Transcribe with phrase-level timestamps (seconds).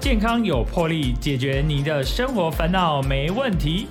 [0.00, 3.86] 健康有魄力，解决您的生活烦恼没问题。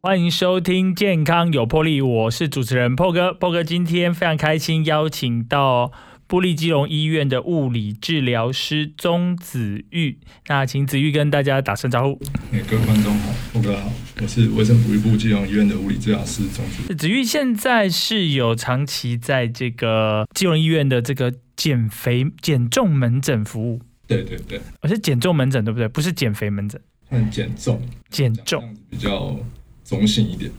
[0.00, 3.34] 欢迎收听《健康有魄力》，我是主持人破哥。
[3.34, 5.92] 破哥今天非常开心，邀请到
[6.26, 10.18] 布利基隆医院的物理治疗师钟子玉。
[10.46, 12.18] 那请子玉跟大家打声招呼。
[12.66, 13.90] 各位观众好，破哥好，
[14.20, 16.94] 我是卫生福利部基隆医院的物理治疗师钟子玉。
[16.94, 25.86] 子玉现在是有长期在这个基隆医院的这个减肥减重门诊服务，对对对，我是减重门诊对不对？
[25.86, 29.36] 不是减肥门诊，算减重，减重比较
[29.84, 30.50] 中性一点。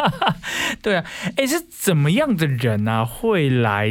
[0.80, 1.04] 对啊，
[1.36, 3.90] 哎，是怎么样的人啊会来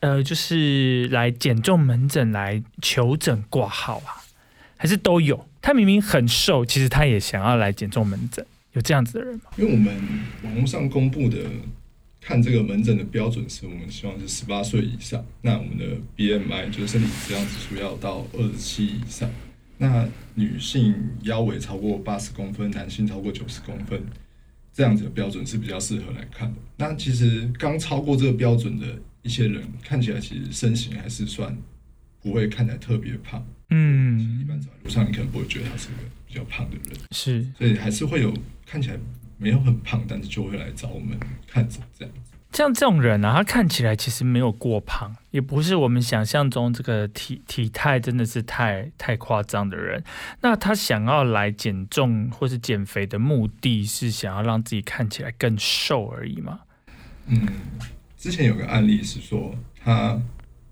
[0.00, 4.24] 呃，就是来减重门诊来求诊挂号啊？
[4.78, 5.46] 还是都有？
[5.64, 9.44] 他明明很瘦，其实他也想要来减重门诊，有这样子的人吗？
[9.56, 9.96] 因为我们
[10.42, 11.38] 网络上公布的
[12.20, 15.86] 看这个门诊的标准是我们希望是十八岁以上，那我们的
[16.18, 19.30] BMI 就是身体质量指数要到二十七以上，
[19.78, 24.02] 那女性腰围超过八十公分，男性超过九十公分，
[24.70, 26.56] 这样子的标准是比较适合来看的。
[26.76, 28.84] 那其实刚超过这个标准的
[29.22, 31.56] 一些人，看起来其实身形还是算
[32.24, 33.46] 不会看起来特别胖。
[33.70, 35.94] 嗯一嗯，般走在路上，你可能不会觉得他是个
[36.26, 37.46] 比较胖的人，是。
[37.56, 38.36] 所以还是会有
[38.66, 38.96] 看起来
[39.38, 42.32] 没有很胖，但是就会来找我们看诊这样子。
[42.52, 50.04] 像这种人啊，他看起来其实没有过胖，也不是我们想象中这个体体态真的是太太夸张的人。
[50.40, 56.60] 那他想要来减重或是减肥的目的是想要让自己看起来更瘦而已吗？
[57.26, 57.44] 嗯，
[58.16, 59.52] 之前有个案例是说，
[59.82, 60.16] 他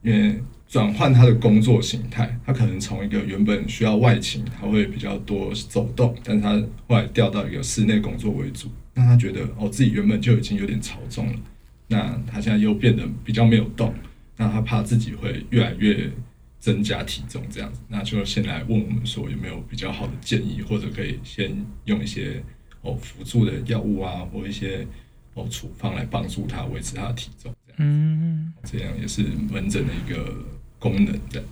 [0.03, 0.41] 因为
[0.73, 11.35] 转换他的工作形态，他可能从一个原本需要外勤，他会比较多走动，但是他后来调到一个室内工作为主，那他觉得哦自己原本就已经有点超重了，
[11.89, 13.93] 那他现在又变得比较没有动，
[14.39, 16.11] 那他怕自己会越来越
[16.59, 21.55] 增加体重这样子，那就先来问我们说有没有比较好的建议，或者可以先
[21.85, 22.43] 用一些
[22.81, 24.87] 哦辅助的药物啊，或一些
[25.35, 30.35] 哦处方来帮助他维持他的体重，嗯，这样也是门诊的一个
[30.83, 31.43] 功能的。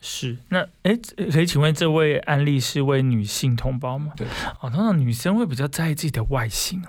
[0.00, 0.36] 是。
[0.48, 0.98] 那哎，
[1.30, 4.12] 可以请问这位案例是位女性同胞吗？
[4.16, 4.26] 对，
[4.60, 6.88] 哦，通常女生会比较在意自己的外形哦。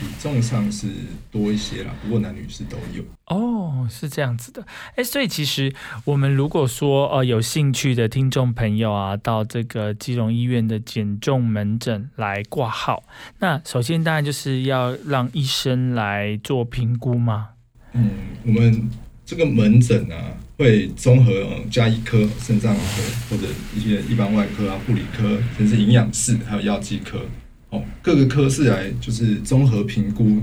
[0.00, 0.88] 比重上是
[1.30, 3.04] 多一些啦，不过男女是都有。
[3.26, 5.72] 哦，是这样子的，哎，所以其实
[6.04, 13.04] 我们如果说呃有兴趣的听众朋友啊，到这个基隆医院的减重门诊来挂号，
[13.38, 17.50] 那首先当然就是要让医生来做评估嘛。
[17.92, 18.10] 嗯，
[18.44, 18.90] 我们
[19.28, 21.32] 这个门诊啊，会综合
[21.70, 22.80] 加医科、肾脏科
[23.28, 23.42] 或者
[23.76, 27.20] 一些一般外科啊、护理科，甚至营养室还有药剂科，
[27.68, 30.38] 哦，各个科室来就是综合评估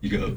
[0.00, 0.34] 一个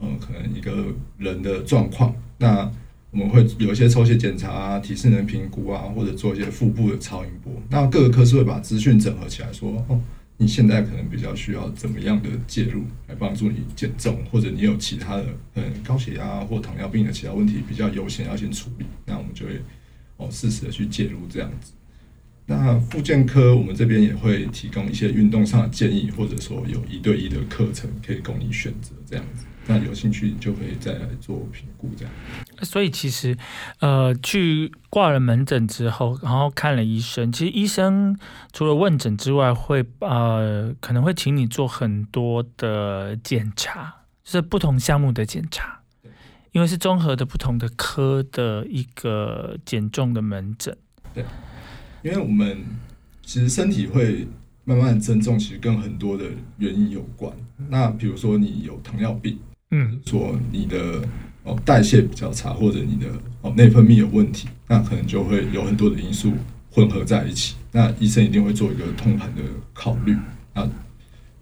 [0.00, 0.86] 呃可能一个
[1.18, 2.12] 人的状况。
[2.38, 2.68] 那
[3.12, 7.52] 我们会有一些抽血检查啊、体适能评估啊，或者做一些腹部的超音波。
[7.68, 10.00] 那各个科室会把资讯整合起来说，哦，
[10.42, 19.60] 你现在可能比较需要怎么样的介入来帮助你减重，或者你有其他的嗯高血压或糖尿病的其他问题比较优先要先处理，那我们就会
[20.16, 21.72] 哦适时的去介入这样子。
[22.46, 29.44] 那复健科我们这边也会提供一些运动上的建议，或者说有一对一的课程可以供你选择这样子。
[29.70, 32.12] 那有兴趣就可以再来做评估这样。
[32.62, 33.38] 所以其实，
[33.78, 38.18] 呃，去挂了门诊之后，然后看了医生，其实医生
[38.52, 45.82] 除了问诊之外，会呃可能会请你做很多的检查，就是不同项目的检查，
[46.50, 50.76] 因为是综合的不同的科的一个减重的门诊。
[51.14, 51.24] 对
[52.02, 52.58] 因为我们
[53.22, 54.26] 其实身体会
[54.64, 56.24] 慢慢地增重，其实跟很多的
[56.58, 57.32] 原因有关。
[57.68, 59.38] 那比如说你有糖尿病，
[59.70, 61.02] 嗯说你的
[61.44, 63.06] 哦代谢比较差，或者你的
[63.42, 66.32] 哦内分泌有问题，那可能就会有很多的因素
[66.70, 67.56] 混合在一起。
[67.72, 69.42] 那医生一定会做一个通盘的
[69.72, 70.16] 考虑。
[70.54, 70.68] 那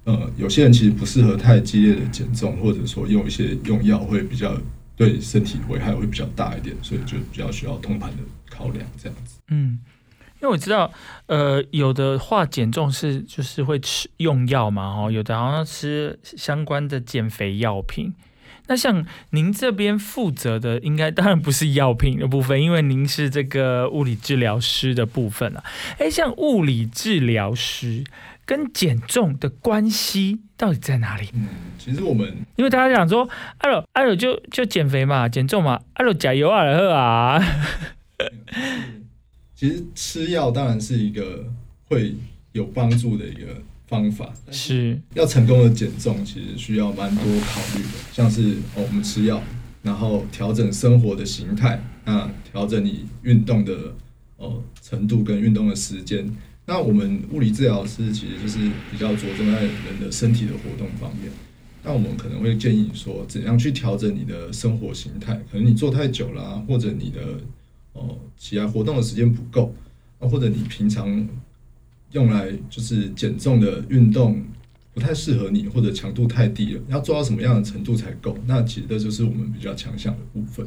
[0.05, 4.59] 呃，有些人其实不适合太激烈的减重，或者说用一些用药会比较
[4.97, 8.19] 对身体危害会比较大一点，所以就比较需要通盘的
[8.51, 9.39] 考量这样子。
[9.48, 9.78] 嗯。
[10.40, 10.92] 因为我知道，
[11.26, 18.14] 呃，有的话减重是就是会吃用药嘛，哦，有的好像吃相关的减肥药品。
[18.68, 25.64] 那像您这边负责的，应该当然不是药品的部分，因为您是这个物理治疗师的部分啊。
[25.98, 28.04] 哎，像物理治疗师
[28.44, 31.30] 跟减重的关系到底在哪里？
[31.32, 31.48] 嗯，
[31.78, 33.26] 其实我们因为大家讲说，
[33.58, 37.42] 阿罗阿罗就就减肥嘛，减重嘛，阿罗加油啊，喝啊。
[39.59, 41.45] 其实吃药当然是一个
[41.89, 42.15] 会
[42.53, 44.33] 有帮助的一个方法。
[44.53, 49.43] 是要成功的减重，其实需要蛮多考虑的，像是哦，我们吃药，
[49.83, 53.93] 然后调整生活的形态，那调整你运动的
[54.37, 56.33] 哦程度跟运动的时间。
[56.65, 58.59] 那我们物理治疗师其实就是
[58.93, 61.33] 比较着重在人的身体的活动方面。
[61.83, 65.34] 那我们可能会建议你说，怎样去调整你的生活形态？
[65.51, 67.41] 可能你坐太久了，或者你的
[67.98, 69.74] 哦起来活动的时间不够，
[70.21, 71.28] 啊，或者你平常
[72.12, 74.42] 用来就是减重的运动
[74.95, 78.36] 不太适合你，或者强度太低了，要做到什么样的程度才够？
[78.47, 80.66] 那其实这就是我们比较强项的部分。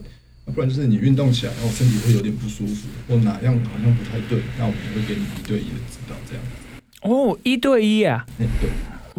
[0.54, 6.44] 不然就是你运动起来，然后身体会有点不舒服，或哪样好像不太对，那我们也会给你一对一的指导，这样。
[7.04, 8.26] 哦，一对一啊？
[8.40, 8.70] 嗯，对。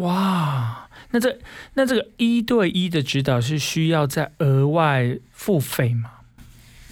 [0.03, 1.39] 哇，那这
[1.73, 6.11] 那这个一对一的指导是需要再额外付费吗？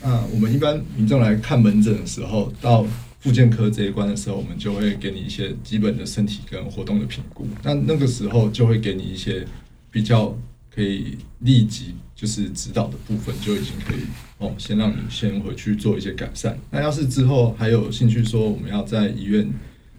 [0.04, 2.84] 啊，我们一般民众来看门诊的时候，到
[3.20, 7.48] 复健科这一关的时候，我们就会给你一些基本的身体跟活动的评估。
[7.62, 9.46] 那那个时候就会给你一些
[9.92, 10.36] 比较
[10.74, 14.00] 可以立即就是指导的部分，就已经可以
[14.40, 16.58] 哦，先让你先回去做一些改善。
[16.72, 19.48] 那要是之后还有兴趣说我们要在医院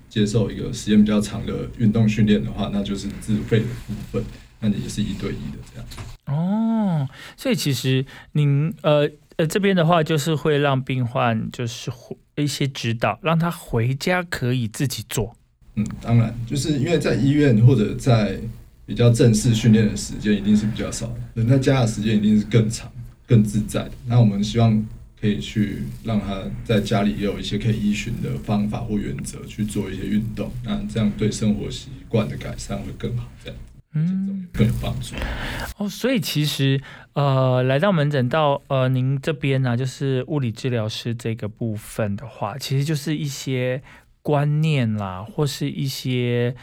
[0.08, 4.25] 接受一个时间比较长的运动训练的话，那就是自费的部分，
[4.58, 5.87] 那你也是一对一的这样。
[6.26, 9.08] 哦，所以其实您呃。
[9.37, 11.90] 呃，这边的话就是会让病患就是
[12.37, 15.37] 一些指导，让他回家可以自己做。
[15.75, 18.38] 嗯，当然，就是因为在医院或者在
[18.84, 22.93] 比较正式训练的时间一定是比较少的，人在家的时间一定是更长、
[23.26, 23.93] 更自在的。
[24.06, 24.87] 那我们希望
[25.19, 33.31] 可以去让他在家里也有一些可以依循的方法或原则去做一些运动，那这样对生活习惯的改善会更好。
[33.43, 33.58] 这样。
[33.94, 35.14] 嗯，更有帮助
[35.76, 35.88] 哦。
[35.88, 36.80] 所以其实
[37.12, 43.82] 呃，来到门诊到呃您这边呢，就是物理治疗师这个部分的话，其实就是一些
[44.22, 46.54] 观念啦，或是一些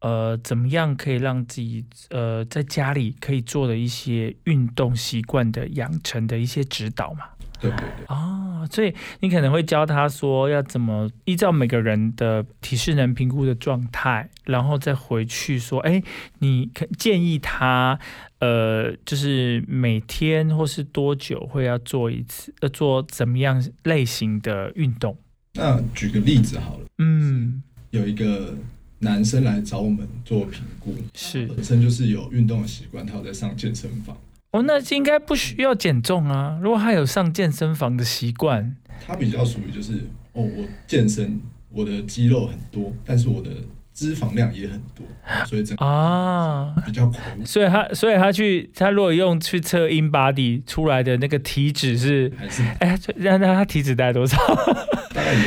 [0.00, 7.24] 呃怎么样可以让自己呃在家里可以做的一些运动习惯的养成的一些指导嘛。
[7.60, 8.06] 对对对。
[8.08, 16.02] 哦，所以你可能会教他说要怎么依照每个人的体适能评估的状态，然后再回去说，哎，
[16.38, 17.98] 你可建议他，
[18.38, 25.16] 呃，就是每天或是多久会要做一次，呃，做怎么样类型的运动？
[25.54, 28.54] 那举个例子好了，嗯，有一个
[29.00, 34.16] 男生来找我们做评估，是本身就是有运动的习惯，他有在上健身房。
[34.50, 36.58] 哦，那应该不需要减重啊。
[36.62, 39.92] 如果他有上健身房的习惯，他比较属于就是
[40.32, 41.40] 哦，我健身，
[41.70, 43.50] 我的肌肉很多，但是我的
[43.92, 45.04] 脂肪量也很多，
[45.44, 47.16] 所以整啊比较苦。
[47.44, 54.38] 所以他，所以他去，他如果用去测 in body 出来的那个体脂是还是哎，那那他体脂大概多少？
[55.12, 55.40] 大概有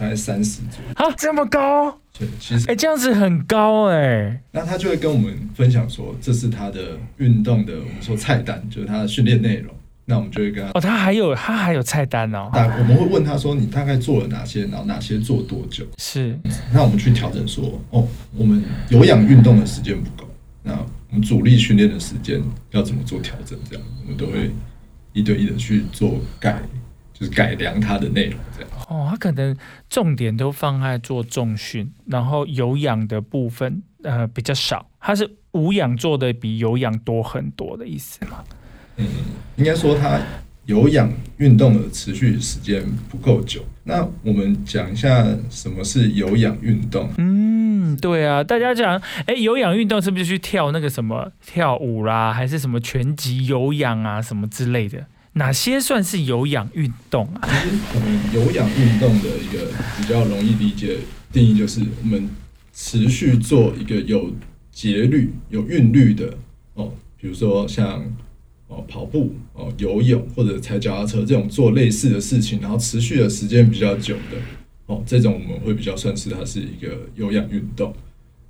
[0.00, 0.94] 大概三十左右。
[0.94, 1.94] 啊，这么高？
[2.18, 4.40] 对其实，哎，这样子很高哎。
[4.50, 9.74] 那他就会跟我们分享说，这是他的运动的，我们说菜单，就是他的训练内容。
[10.06, 12.50] 那我们就会跟他哦，他还有他还有菜单哦。
[12.52, 15.84] 但我们会问他说，你大概做了哪些，然后哪些做多久？
[15.98, 16.36] 是。
[16.72, 20.28] 那我们去调整说，哦，我们有氧运动的时间不够，
[20.62, 20.72] 那
[21.10, 23.56] 我们主力训练的时间要怎么做调整？
[23.68, 24.50] 这样，我们都会
[25.12, 26.60] 一对一的去做改。
[27.20, 29.06] 就是改良它的内容，这样哦。
[29.10, 29.54] 他可能
[29.90, 34.88] 重点都放在做重训，然后有氧的部分呃比较少。
[34.98, 38.42] 他是无氧做的比有氧多很多的意思吗？
[38.96, 39.06] 嗯，
[39.56, 40.18] 应该说他
[40.64, 43.62] 有氧运动的持续时间不够久。
[43.84, 47.10] 那我们讲一下什么是有氧运动？
[47.18, 55.04] 嗯，对啊，大家讲，哎，有氧运动是不是去跳那个什么跳舞啦，还是什么拳击有氧啊，什么之类的？
[55.34, 57.48] 哪些算是有氧运动啊？
[58.34, 60.98] 有氧运动的一个比较容易理解
[61.32, 62.28] 定义，就是我们
[62.72, 64.32] 持续做一个有
[64.72, 66.36] 节律、有韵律的
[66.74, 68.02] 哦，比如说像
[68.66, 74.36] 哦跑步、哦游泳或者踩脚踏车这种做类似的事情，然后持续的时间比较久的
[74.86, 77.94] 哦，这种我们会比较算是它是一个有氧运动。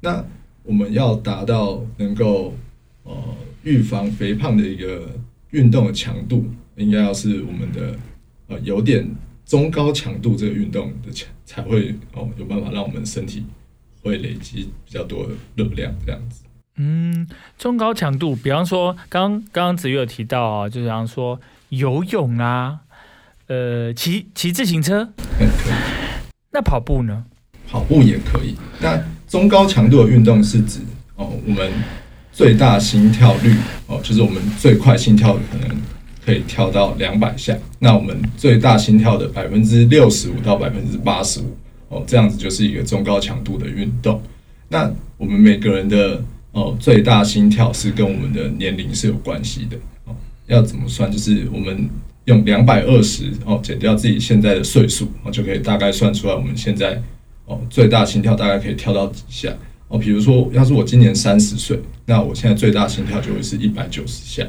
[0.00, 0.24] 那
[0.62, 2.56] 我们要达到能够
[3.04, 3.14] 呃
[3.64, 5.10] 预防肥胖的一个
[5.50, 6.46] 运动的强度。
[6.76, 7.96] 应该要是我们的
[8.48, 9.08] 呃有点
[9.44, 13.44] 中高强度这个运动的强才会哦有办法让我们身体
[14.02, 16.42] 会累积比较多的热量这样子。
[16.76, 17.26] 嗯，
[17.58, 22.80] 中高强度，比方说刚刚刚子瑜有提到啊，就比方说游泳啊，
[23.48, 25.02] 呃，骑骑自行车，
[25.38, 25.72] 嗯，可以。
[26.52, 27.24] 那跑步呢？
[27.68, 28.56] 跑步也可以。
[28.80, 28.98] 那
[29.28, 30.80] 中高强度的运动是指
[31.16, 31.70] 哦，我们
[32.32, 33.54] 最大心跳率
[33.86, 35.76] 哦，就是我们最快心跳可能。
[36.24, 41.56] 可以跳到两百下，那我们最大心跳的百分之六十五到百分之八十五
[41.88, 44.20] 哦，这样子就是一个中高强度的运动。
[44.68, 46.22] 那我们每个人的
[46.52, 50.14] 哦最大心跳是跟我们的年龄是有关系的哦。
[50.46, 51.10] 要怎么算？
[51.10, 51.88] 就是我们
[52.26, 57.02] 用两百二十哦减掉自己现在的岁数哦，就可以大概算出来我们现在
[57.46, 59.52] 哦最大心跳大概可以跳到几下
[59.88, 59.98] 哦。
[59.98, 64.46] 比如说，要是我今年三十岁，那我现在最大心跳就会是一百九十下。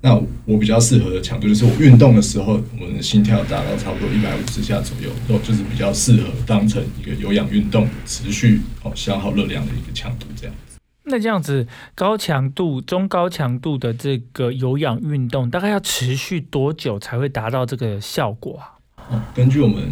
[0.00, 0.14] 那
[0.44, 10.78] 我比较适合的强度就是我运动的时候，我们的心跳达到差不多一百五十下左右，哦，就是比较适合当成一个有氧运动，持续哦消耗热量的一个强度这样子。
[11.02, 18.78] 那这样子高强度、中高强度的这个有氧运动，大概要持续多久才会达到这个效果啊？
[19.10, 19.82] 哦，根据我们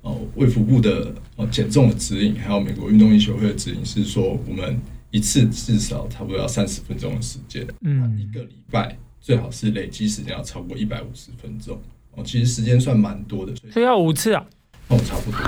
[0.00, 8.96] 哦卫福部的哦减重的指引，还有美国运动医学会的指引，是说我们一次至少差不多要三十分钟的时间，嗯，一个礼拜。
[9.24, 14.44] 最好是累积时间要超过一百五十分钟哦，其实时间算蛮多的，所以要五次啊？
[14.88, 15.40] 哦，差不多。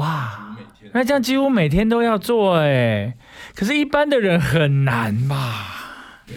[0.00, 0.56] 哇，
[0.92, 3.16] 那这样几乎每天都要做哎，
[3.56, 5.96] 可是，一般的人很难吧？
[6.28, 6.36] 对，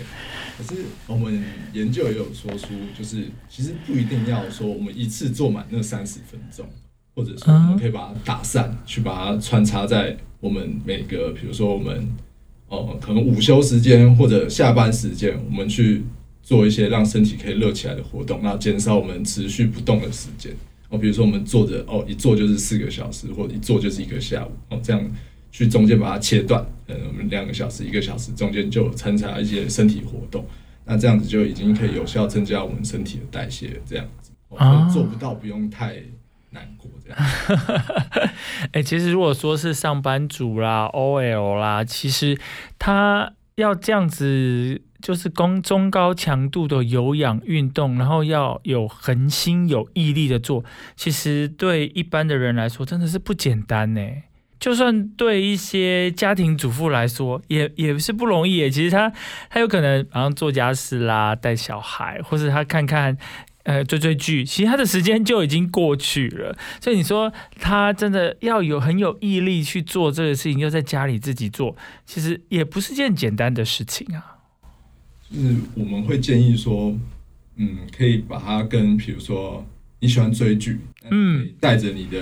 [0.57, 1.39] 可是我们
[1.72, 6.67] 研究也有说出，就是其实不一定要说我们一次做满那三十分钟，
[7.13, 12.10] 或者说我们可以把它打散，去把它穿插在我们每个，比如说我们
[12.69, 16.03] 哦，可能午休时间或者下班时间，我们去。
[16.46, 20.54] 做一些让身体可以热起来的活动，然后减少我们持续不动的时间。
[20.90, 24.52] 哦，比如说我们坐着，哦，一坐就是四个小时，或者一坐就是一个下午。
[24.70, 25.04] 哦，这样
[25.52, 30.46] 去中间把它切断，嗯，我们两个小时、一个小时中间就参加一些身体活动。
[30.86, 33.82] 那这样子就已经可以有效增加我们身体的代谢。
[33.84, 35.96] 这样子，哦，做不到不用太
[36.52, 36.92] 难过。
[37.04, 37.20] 这样，
[38.72, 42.38] 哎，其实如果说是上班族啦、OL 啦，其实
[42.78, 44.82] 他要这样子。
[45.02, 54.02] 就是中中高强度的有氧运动，然后要有恒心、有毅力的做，其实对一般的人来说真的是不简单呢。
[54.60, 58.68] 就算对一些家庭主妇来说，也也是不容易。
[58.72, 59.14] 其实他
[59.48, 63.16] 他有可能好像做家事啦、带小孩，或者他看看
[63.65, 66.57] 呃追追剧，其实他的时间就已经过去了。
[66.79, 74.38] 所以你说他真的要有很有毅力去做这个事情，又在家里自己做，其实也不是件简单的事情啊。
[75.29, 76.95] 就是我们会建议说，
[77.57, 79.65] 嗯，可以把它跟，比如说
[80.00, 80.79] 你喜欢追剧，
[81.10, 82.22] 嗯，带着你的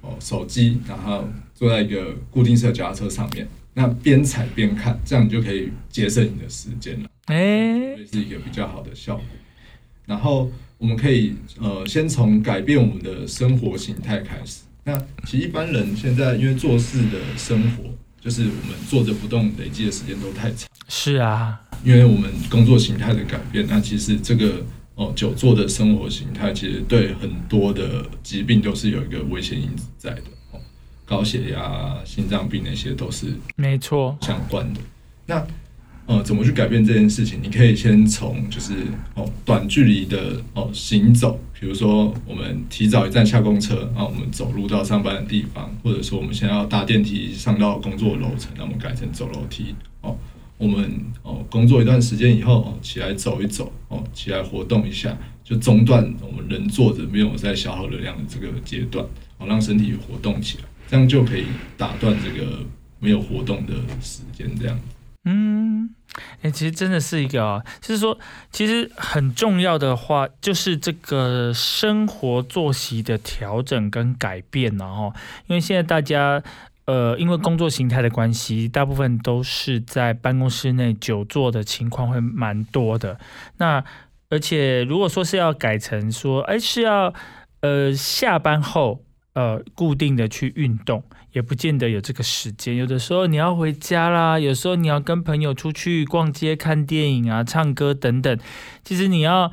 [0.00, 9.24] 哦手机，然后坐在一个固定式脚踏车上面，那边踩边看，这样你就可以节省你的时间了，哎，是一个比较好的效果。
[10.04, 10.50] 然后
[10.80, 14.62] 我们可以呃先从改变我们的生活形态开始。
[14.82, 17.84] 那其实一般人现在因为做事的生活，
[18.18, 20.66] 就是我们坐着不动，累积的时间都太长。
[20.88, 21.60] 是啊。
[21.84, 30.22] 因为我们工作形态的改变，那其实这个哦久坐的生活形态，其实对很多的疾病都是有一个危险因子在的
[30.52, 30.60] 哦，
[31.04, 34.80] 高血压、心脏病那些都是没错相关的。
[35.26, 35.46] 那
[36.10, 37.38] 呃，怎么去改变这件事情？
[37.40, 38.72] 你可以先从就是
[39.14, 50.16] 哦短距离的哦行走，比如说我们提早一站下公车，然后我们走路到上班的地方，或者说我们现在要搭电梯上到工作楼层，那我们改成走楼梯哦。
[50.58, 50.90] 我们
[51.22, 59.06] 哦，工作一段时间以后哦，起来走一走哦，起来活动一下，就中断我们人坐着没有在消耗热量的这个阶段，
[59.38, 61.44] 哦，让身体活动起来，这样就可以
[61.78, 62.58] 打断这个
[62.98, 64.50] 没有活动的时间。
[64.60, 64.78] 这样，
[65.24, 65.88] 嗯，
[66.42, 68.18] 哎，其实真的是一个啊，就是说，
[68.50, 75.12] 其实很重要的话，就是这个生活作息的调整跟改变然后，
[75.46, 76.42] 因为现在大家。
[76.86, 83.16] 呃，因为工作形态的关系，大部分都是在办公室内久坐的情况会蛮多的。
[83.58, 83.84] 那
[84.28, 87.14] 而且如果说是要改成说，哎，是要
[87.60, 92.76] 呃下班后呃固定的去运动，也不见得有这个时间。
[92.76, 98.38] 有的时候你要回家啦，有时候你要跟朋友出去逛街、看电影啊、唱歌等等，
[98.84, 99.50] 其实你要。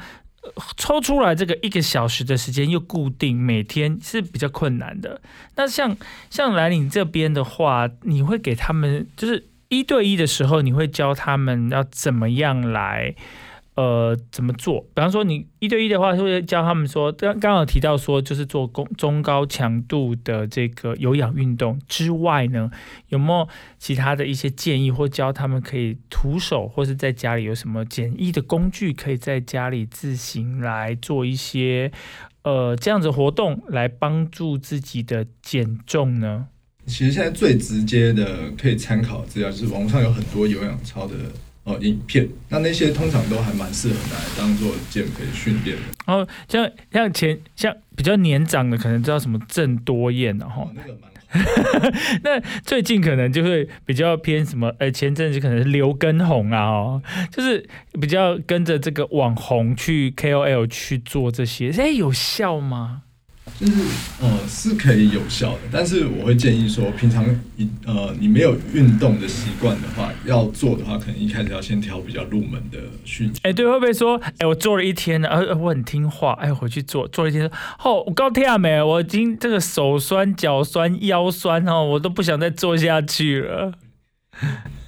[0.78, 5.20] 抽出来这个一个小时的时间又固定每天是比较困难的。
[5.58, 5.98] 那像
[6.30, 13.14] 像来你这边的话，你会给他们就是一对一的时候，你会教他们要怎么样来。
[13.78, 14.82] 呃，怎么做？
[14.96, 22.72] 比方说，你一对一的话，会教他们说，刚刚好提到说，就是做中中高强度的这个有氧运动之外呢，
[23.10, 31.92] 有没有其他的一些建议，或教他们可以徒手，或是在家里有什么简易的工具，可以在家里自行来做一些
[32.42, 36.48] 呃这样子活动，来帮助自己的减重呢？
[36.88, 41.14] 其实现在最直接的可以参考资料，就是网络上有很多有氧操的。
[41.68, 45.84] 哦，影片那那些通常都还蛮适合拿来当做减肥训练的。
[46.06, 51.12] 哦，像像前像比较年长的，可能知道什么郑多燕的哈，那个蛮
[52.24, 54.74] 那最近可能就会比较偏什么？
[54.80, 57.68] 呃，前阵子可能是刘畊宏啊，哦，就是
[58.00, 63.02] 比较跟着这个网红去 KOL 去做这些，哎，有效吗？
[63.60, 63.74] 就是
[64.22, 67.26] 呃是可以有效的，但是我会建议说，平常
[67.56, 73.32] 一呃你没有运动的习惯的话，要做的话，可能一开始要先挑比较入门的训。
[73.44, 77.50] 哎，对，会不会说，哎，我做了一天呢，呃，我很听话，哎，回去做做了一天，
[77.84, 83.74] 哦，我刚听啊，没，我已经这个手酸、脚酸、腰酸哦，我都不想再做下去了。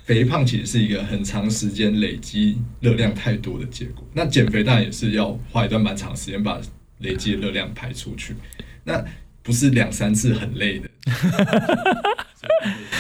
[0.05, 6.59] 肥胖其实是一个很长时间累积热量太多的结果，那减肥当然也是要花一段蛮长时间把。
[6.99, 8.35] 累积的热量排出去，
[8.83, 9.03] 那
[9.41, 10.89] 不是两三次很累的，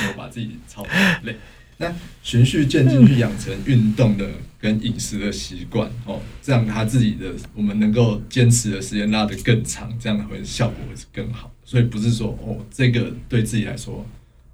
[0.07, 1.35] 我把自己操很累。
[1.77, 4.29] 那循序渐进去养成运动的
[4.59, 11.49] 跟饮食的习惯哦，这样他自己的我们能够坚持的时间拉得更长，这样会效果会是更好。
[11.63, 14.05] 所以不是说哦，这个对自己来说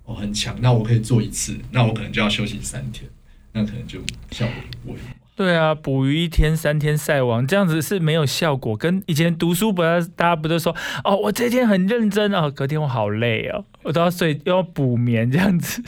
[0.03, 3.09] 哦很强，那我可以做一次，那我可能就要休息三天，
[3.53, 3.99] 那可能就
[4.29, 4.99] 效果不会。
[5.35, 8.77] 对啊，捕鱼一天三天晒网，这样子是没有效果。
[8.77, 9.81] 跟以前读书，不
[10.15, 10.73] 大家不都说
[11.03, 15.81] 哦，我这天很认真哦，隔天我好累哦，我都要睡，又要补眠这样子。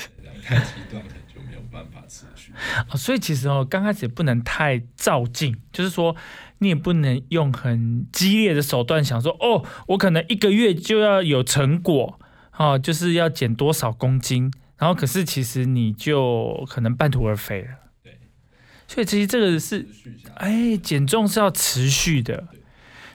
[0.43, 2.51] 太极端可能就没有办法持续。
[2.89, 6.13] 哦，所以其实哦，刚开始不能太照进，就是说
[6.57, 12.19] 你也不能用很激烈的手段想说哦，我可能一个月就要有成果，
[12.57, 17.86] 哦，就是要减多少公斤，然后可是其实你就可能半途而废了。
[18.87, 19.85] 所以其实这个是，
[20.35, 22.47] 哎，减重是要持续的，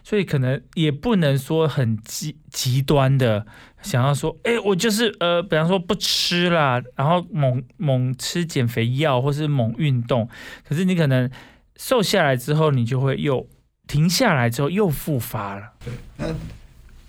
[0.05, 3.47] 所以可能也不能说很极极端的
[3.83, 10.29] 想要说，哎，我就是呃，比方说不吃啦，然后猛猛吃减肥药或是猛运动，
[10.69, 11.31] 可是你可能
[11.77, 13.49] 瘦下来之后，你就会又
[13.87, 15.73] 停下来之后又复发了。
[15.85, 16.35] 对，那。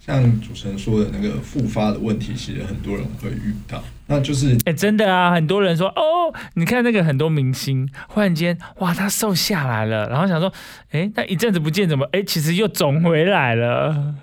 [0.05, 10.51] 像主持人说的那个复发的问题，其实很多人会遇到，那就是哎，真的啊，很多人说哦，你看那个很多明星，忽然间哇，他瘦下来了，然后想说，
[10.91, 14.15] 哎，那一阵子不见，怎么哎，其实又肿回来了。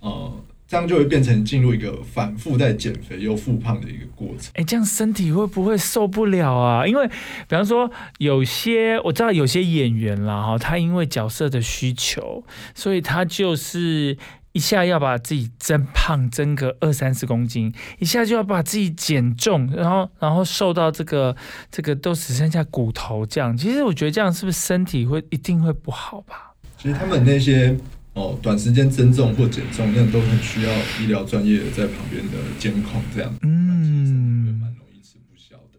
[0.00, 0.40] 哦。
[0.70, 4.50] 这样就会变成进入一个反复在减肥又复胖的一个过程。
[4.52, 6.86] 哎，这样身体会不会受不了啊？
[6.86, 12.44] 因为，比方说有些我知道有些演员啦，哈，他因为角色的需求，
[12.74, 14.14] 所以他就是
[14.58, 21.36] 一下要把自己增胖增个二三十公斤，一下就要把自己减重，然后然后瘦到这个
[21.70, 23.56] 这个都只剩下骨头这样。
[23.56, 26.52] 其实我觉得这样是不是身体会一定会不好吧？
[26.76, 27.76] 其实他们那些。
[28.14, 35.78] 哦，短时间增重或减重，那都很需要医疗专业在旁边的监控，这样，嗯，蛮容易吃不消的。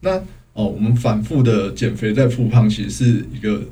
[0.00, 0.18] 那
[0.52, 3.62] 哦，我们反复的减肥再复胖，其实是一个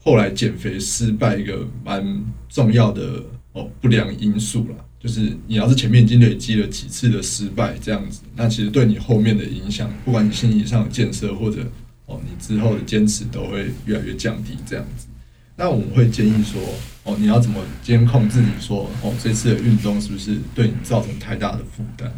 [0.00, 3.20] 后来减肥失败一个蛮重要的
[3.60, 4.76] 哦不良因素啦。
[4.98, 11.66] 就是你要是前面已经累积了几次的失败，这样子，那其实对你后面的影响，不管你心理上的建设或者
[12.04, 15.06] 哦你之后的坚持，都会越来越降低，这样子。
[15.56, 16.60] 那我们会建议说，
[17.04, 18.48] 哦，你要怎么监控自己？
[18.60, 22.12] 说，哦，这次的运动是不是对你造成太大的负担？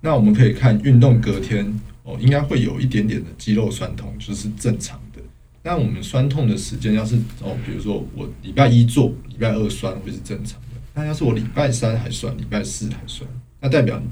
[0.00, 5.20] 那我们可以看运动隔天，哦，应该会有一点点的肌肉酸痛，就是正常的。
[5.62, 10.58] 那我们酸痛的时间，要是哦，比如说我礼拜一做，礼拜二酸会是正常。
[10.96, 13.28] 那要是我礼拜三还算，礼拜四还算，
[13.60, 14.02] 那代表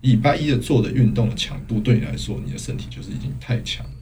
[0.00, 3.92] 礼拜一的做的运动的强度对你来说，你的身体就是已经太强了。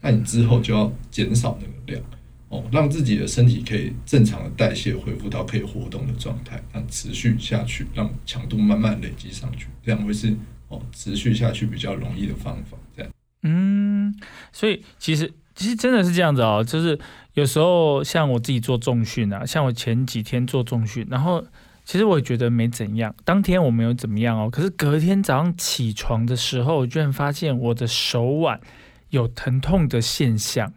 [0.00, 2.02] 那你之后就要减少那个量。
[2.48, 10.32] 哦，让自己的身体可以正常的代谢，恢复到可以活动的状态，让持续下去，让强度慢慢累积上去，这样会是
[10.68, 12.78] 哦持续下去比较容易的方法。
[12.96, 13.12] 这样，
[13.42, 14.14] 嗯，
[14.52, 16.96] 所以其实其实真的是这样子哦，就是
[17.34, 21.44] 有时候像我自己做重训啊，像我前几天做重训，然后
[21.86, 28.60] 其实我也觉得没怎样，当天我没有怎么样哦，可是隔天早上起床的时候，我居然发现我的手腕
[29.08, 30.74] 有疼痛的现象，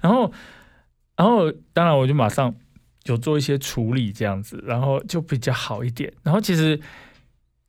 [0.00, 0.32] 然后。
[1.16, 2.52] 然后，当然，我就马上
[3.04, 6.12] 有做一些处理，这样子，然后就比较好一点。
[6.24, 6.76] 然后，其实，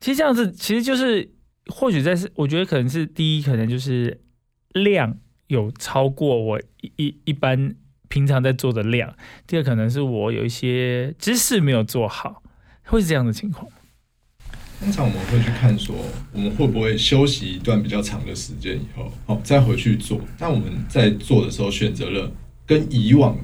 [0.00, 1.30] 其实这样子，其实就是
[1.66, 4.20] 或许在是，我觉得可能是第一，可能就是
[4.70, 7.76] 量有超过我一一般
[8.08, 9.10] 平常在做的量；
[9.46, 12.42] 第二，可能是我有一些姿势没有做好，
[12.86, 13.66] 会是这样的情况。
[14.80, 15.94] 通常我们会去看说，
[16.32, 20.20] 我们会不会休息一段比较长的时间以后，好再回去做。
[20.38, 22.32] 但我们在做的时候选择了。
[22.68, 23.38] 跟以往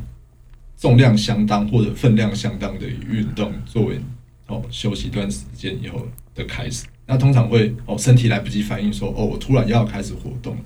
[0.77, 4.01] 重量相当或者分量相当的运动作为
[4.49, 10.57] 哦休息一段时间以后的开始，那通常会哦身体来不及反应说哦我突然要开始活动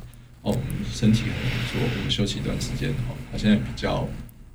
[0.41, 0.57] 哦
[0.91, 4.09] 身体可能说我们休息一段时间哦他现在比较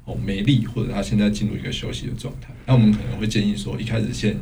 [0.06, 4.38] 哦没力或者他现在进入一个休息的状态，那我们可能会建议说一开始先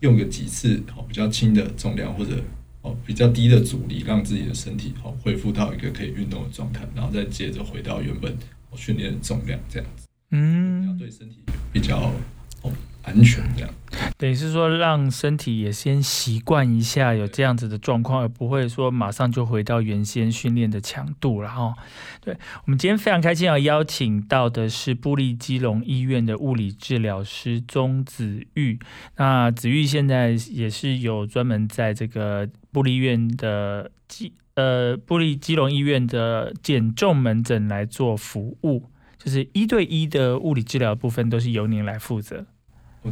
[0.00, 2.42] 用个几次哦比较轻的重量或者
[2.82, 8.36] 哦比较低的阻力，让自己的身体哦恢复到一个可以运动的状态，然后再接着回到原本
[8.74, 11.36] 训练的重量这样子，嗯，对身体
[11.72, 12.12] 比较
[12.62, 12.72] 哦。
[13.06, 13.72] 安全这样，
[14.18, 21.74] 等于是说让身体也先习惯一下有这样子的状况，而不会说马上就回到原先训练的强度了哈。
[22.20, 28.78] 对我们今天非常开心要邀请到的是布利基隆医院的物理治疗师钟子玉。
[29.16, 38.84] 那子玉现在也是有专门在这个布利院的基呃布利基隆医院的减重门诊来做服务，
[39.18, 42.46] 就是一对一的物理治疗部分都是由您来负责。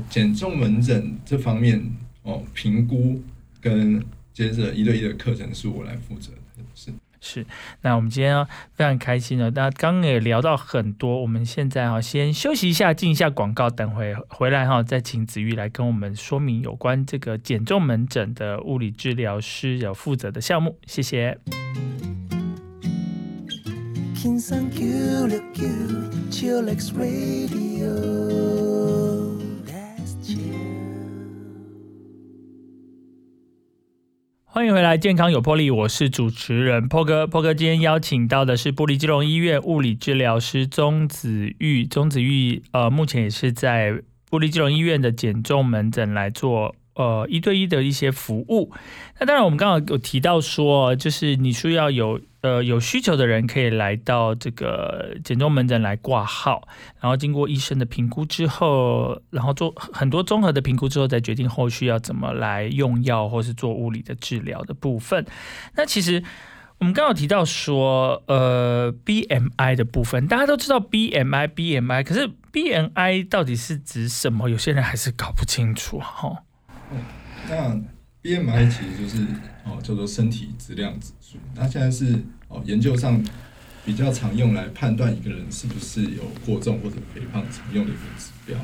[0.08, 1.80] 减重门诊这方面
[2.22, 3.20] 哦，评估
[3.60, 7.46] 跟接着一对一的课程是我来负责的，是是。
[7.82, 21.38] 那我们今天非常开心的，那刚刚也聊到很多，我们现在哈先休息一下，进一下广告，等会回来哈再请子玉来跟我们说明有关这个减重门诊的物理治疗师有负责的项目，谢谢。
[34.54, 37.26] 欢迎回来，健康有魄力，我是主持人破哥。
[37.26, 41.84] 破哥今天邀请到的是玻璃基隆医院物理治疗师钟子玉。
[41.84, 43.90] 钟子玉呃，目前也是在
[44.30, 46.76] 玻璃基隆医院的减重门诊来做。
[46.94, 48.70] 呃，一对一的一些服务。
[49.18, 56.68] 那当然，我们刚刚有提到说，就是你需要有呃有需求的人可以来到这个减重门诊来挂号，
[57.00, 65.24] 然后经过医生的评估之后，然后做很多综合的评估之后，再决定后续要怎么来用药或是做物理的治疗的部分。
[65.74, 66.22] 那其实
[66.76, 74.50] 我们刚刚提到说，呃，BMI 的部分，大家都知道 BMI，BMI，可是 BMI 到底是指什么？
[74.50, 76.42] 有些人还是搞不清楚哈。
[76.92, 76.98] 嗯
[77.48, 77.80] 那
[78.24, 79.22] BMI 其实就是
[79.64, 83.22] 哦叫做身体质量指数，那现在是哦研究上
[83.84, 88.58] 比较常用来判断一个人是不是有过重或者肥胖常用的一个指标。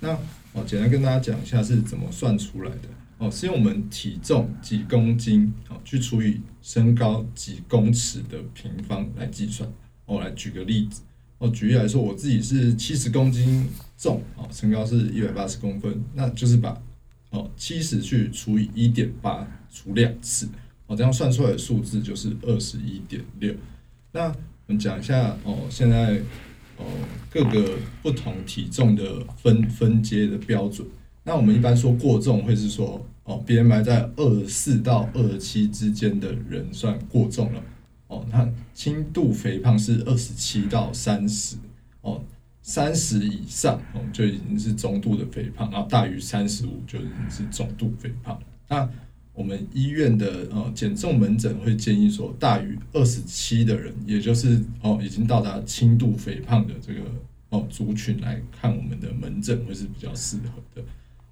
[0.00, 0.10] 那
[0.52, 9.66] 哦简单跟大家讲一下是怎么算出来的哦，是用我们体重几公斤哦去除以身高几公尺的平方来计算。
[10.04, 11.00] 哦，来举个例子
[11.38, 16.78] 哦，举例来说，我自己是七十公斤重哦，身高是一百八十公分，那就是把
[17.30, 20.48] 哦，七十去除以一点八除两次，
[20.86, 23.54] 哦，这样算出来的数字就是二十一点六。
[24.12, 26.20] 那我们讲一下哦，现在
[26.76, 26.84] 哦
[27.30, 30.86] 各个不同体重的分分阶的标准。
[31.24, 37.62] 那我们一般说过重会是说哦，BMI 在二十四到二十七之间的人算过重了。
[38.06, 41.56] 哦，那轻度肥胖是二十七到三十。
[42.02, 42.22] 哦。
[42.68, 48.36] 三十以上哦，就已经是中度的肥胖，然后大于三十五就已经是中度肥胖。
[48.66, 48.88] 那
[49.32, 57.02] 我们医院的呃减重门诊会建议说，大于二十七的人，也就是哦已经到达轻度肥胖的这个
[57.50, 60.82] 哦族群来看我们的门诊会是比较适合的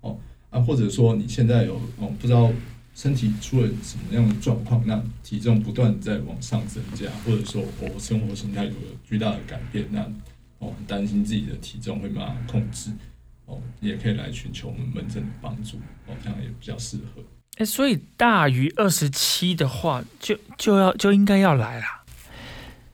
[0.03, 0.17] 哦
[0.51, 2.53] 啊，或者说你现在有哦不知道
[2.95, 10.09] 身体出了什么样的状况，那体重不断在往上增加，或者说我生活形态有了巨大的改变，那
[10.65, 12.91] 哦，担心自己的体重会没办法控制，
[13.45, 17.23] 哦，也可以来寻求我们门诊的帮助，哦，这样也比较适合。
[17.59, 22.03] 哎，所以大于二十七的话，就就要就应该要来啦。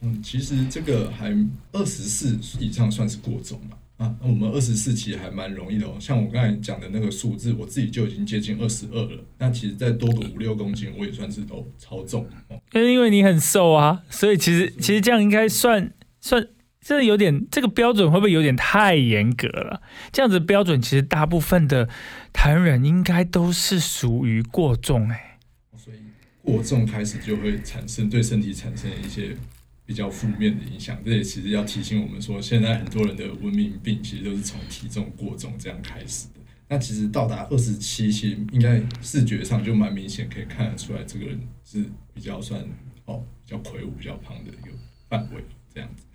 [0.01, 1.33] 嗯，其实这个还
[1.71, 3.77] 二十四以上算是过重了。
[3.97, 5.95] 啊，那我们二十四其实还蛮容易的哦。
[5.99, 9.23] 像我刚才讲的那个数字，我自己就已经接近二十二了。
[9.37, 12.59] 那其实再多个五六公斤，我也算是都超重哦。
[12.73, 16.45] 因为你很瘦啊，所以其实其实这样应该算算。
[16.81, 19.81] 这有点，这个标准会不会有点太严格了？
[20.11, 21.87] 这样子标准，其实大部分的
[22.33, 25.37] 台湾人应该都是属于过重哎。
[25.77, 25.97] 所以
[26.41, 29.37] 过重开始就会产生对身体产生一些
[29.85, 30.97] 比较负面的影响。
[31.05, 36.41] 这也其实要提醒我们说，现在很多人的文明病其实都是从体重过重这样开始的。
[36.67, 42.59] 那其实到达二十七，其实应该视觉上就蛮明显，可以看得出来这个人是比较算
[43.05, 44.71] 哦比较魁梧、比较胖的一个
[45.07, 46.05] 范围这样子。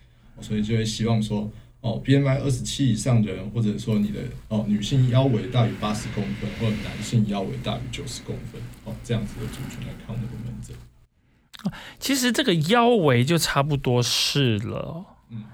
[0.40, 10.76] 所以就会希望说，哦，BMI 二十七以上的人，或者说你的哦女性腰围大于八十公分，或者男性腰围大于九十公分，哦，这样子的族群来看我们的门诊。
[11.98, 15.44] 其实这个腰围就差不多是了，嗯，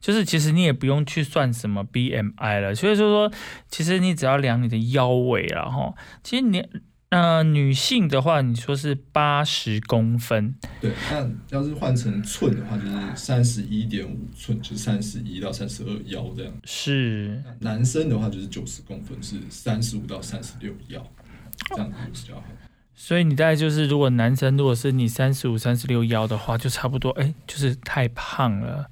[0.00, 6.64] 就是其实你也不用去算什么 BMI 了，所以说说，其实你只要量你的腰围了，哈，其实你。
[7.10, 10.92] 那女性的话，你说是八十公分，对。
[11.10, 16.52] 那要是换成寸的话，就是三十一点五寸，就是三十一到三十二腰这样。
[16.64, 17.42] 是。
[17.60, 21.04] 男生的话就是九十公分，是三十五到三十六腰。
[21.70, 22.44] 这样子比较好。
[22.94, 28.90] 所以你大概就是，如果男生如果是你三十五、三十六腰的话，就差不多，哎，就是太胖了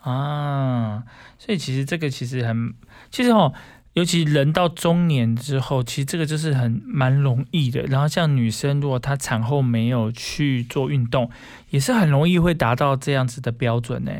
[0.00, 1.04] 啊。
[1.38, 2.74] 所以其实这个其实很，
[3.10, 3.54] 其实哦，
[3.94, 7.82] 尤其人到中年之后，其实这个就是很蛮容易的。
[7.84, 11.28] 然后像女生，如果她产后没有去做运动，
[11.70, 14.12] 也是很容易会达到这样子的标准呢。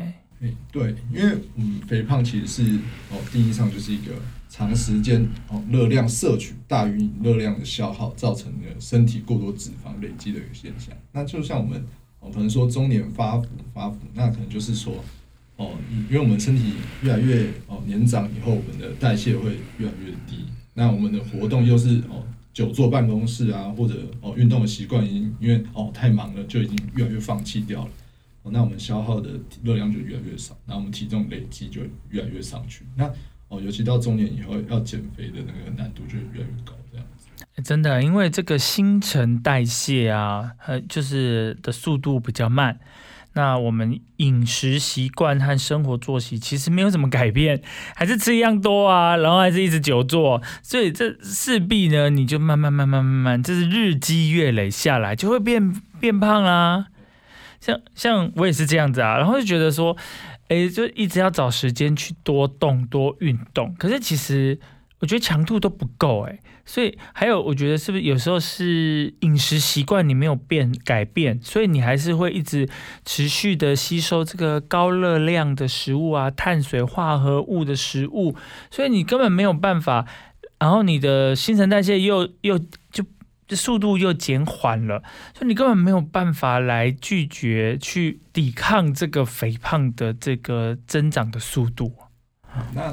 [0.71, 2.63] 对，因为嗯，肥胖其实是
[3.09, 4.11] 哦，定义上就是一个。
[4.47, 10.95] 长时间哦，热量摄取大于热量的消耗，造成的身体过多脂肪累积的一个现象。
[11.11, 11.83] 那就像我们
[12.21, 15.03] 哦，可能说中年发福发福，那可能就是说
[15.57, 15.71] 哦，
[16.09, 20.45] 因为我们身体越来越哦年长以后，我们的代谢会越来越低。
[20.73, 27.91] 那我们的活动又是哦久坐办公室啊，或者哦运动的习惯已经因为哦太忙了，就已经越来越放弃掉了。
[28.43, 29.31] 哦，那我们消耗的
[29.63, 32.85] 热量就越来越少，那我们体重累积就越来越上去。
[32.95, 33.09] 那
[33.47, 37.27] 哦，尤其到中年以后，要减肥的那个难度就越来越高，这样子。
[37.63, 42.77] 真的，因为这个新陈代谢啊，呃，就是的速度比较慢。
[43.35, 47.61] 那我们饮食习惯和生活作息其实没有什么改变，
[47.95, 56.87] 还是吃一样多啊，然后还是一直久坐，所以这势必呢，你就慢慢慢慢慢慢，这是日积月累下来，就会变变胖啦。
[57.61, 59.95] 像像我也是这样子啊，然后就觉得说。
[60.47, 64.59] 哎，就一直要找时间去多动多运动，可是其实
[65.05, 72.67] 我觉得强度都不够哎，所以还有我觉得是不是有时候是饮食习惯你没有变改变，所以你还是会一直
[73.05, 78.35] 持续的吸收这个高热量的食物啊、碳水化合物的食物，
[78.71, 80.07] 所以你根本没有办法，
[80.57, 82.57] 然后你的新陈代谢又又
[82.91, 83.05] 就。
[83.49, 85.03] 速度又减缓了，
[85.35, 91.93] 所以你根本没有办法来拒绝去抵抗这个肥胖的这个增长的速度。
[92.73, 92.91] 那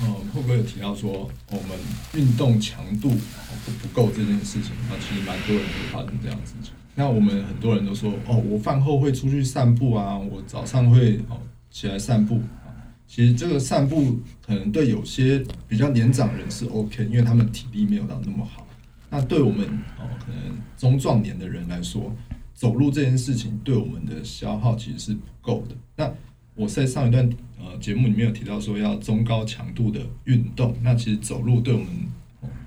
[0.00, 1.78] 呃，会不会有提到说我们
[2.14, 4.72] 运动强度不不够这件事情？
[4.90, 6.72] 那，其实蛮多人会发生这样子情。
[6.96, 12.70] 那我们很多人都说，哦，我饭后会出去散步啊，我早上会哦起来散步啊。
[13.06, 18.66] 其实这个散步可能对有些比较年长人是 OK，因为他们体力没有到那么好。
[19.10, 19.66] 那对我们
[19.98, 22.12] 哦，可能中壮年的人来说，
[22.52, 25.76] 走路这件事情对我们的消耗其实是不够的。
[25.94, 26.12] 那
[26.54, 31.88] 我在上一段呃节目里面有提到说要中高强度的运动，那其实走路对我们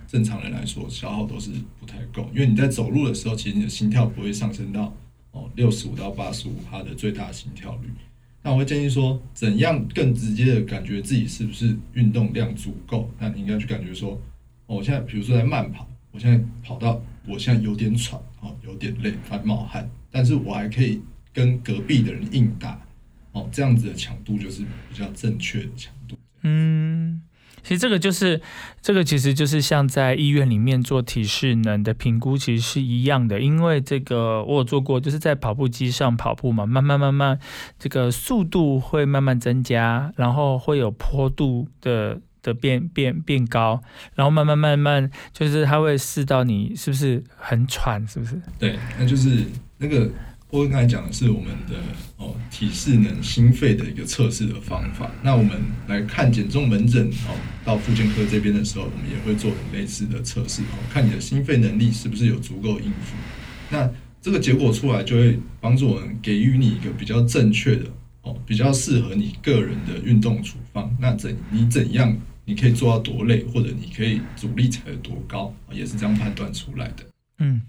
[0.08, 4.94] 正常人来说消耗都是不太够，因为你在走路的时候，其实你的心跳不会上升到
[5.32, 7.90] 哦六十五到八十五帕的最大心跳率。
[8.44, 13.10] 那我会建议说，怎样更直接的感觉自己是不是运动量足够？
[13.20, 14.20] 那你应该去感觉说，
[14.66, 15.88] 我现在比如说在慢跑。
[16.10, 21.00] 我现在跑到，我现在有点喘，哦，有点累，发冒汗，但是我还可以
[21.32, 22.80] 跟隔壁的人应答，
[23.38, 26.18] 哦，这样子的强度就是比较正确的强度。
[26.42, 27.22] 嗯，
[27.64, 28.42] 其实这个就是，
[28.82, 37.40] 这个其实就是像在医院里面做体适能的评估，其实是一样的，因为这个我有做过，就是在跑步机上跑步嘛，慢慢慢慢，
[37.78, 42.22] 这个速度会慢慢增加，然后会有坡度的。
[42.44, 43.82] 的变变变高，
[44.16, 48.40] 然后慢慢慢慢，就是它会试到你是不是很喘，是不是？
[48.58, 49.44] 对，那就是
[49.80, 50.10] 那个
[50.50, 51.76] 我刚才讲的是我们的
[52.16, 55.12] 哦体适能心肺的一个测试的方法。
[55.22, 63.16] 那我们来看减重门诊哦，到复健科这边的时候，我们也会做类似的测试哦，看你的心肺能力是不是有足够应付。
[63.70, 63.90] 那
[64.22, 67.86] 这个结果出来，就会帮助我们给予你一个比较正确的
[68.22, 70.96] 哦，比较适合你个人的运动处方。
[70.98, 72.18] 那怎你怎样？
[72.46, 77.04] 你可以做到多累，或者你可以阻力才有多高，也是这样判断出来的。
[77.40, 77.62] 嗯，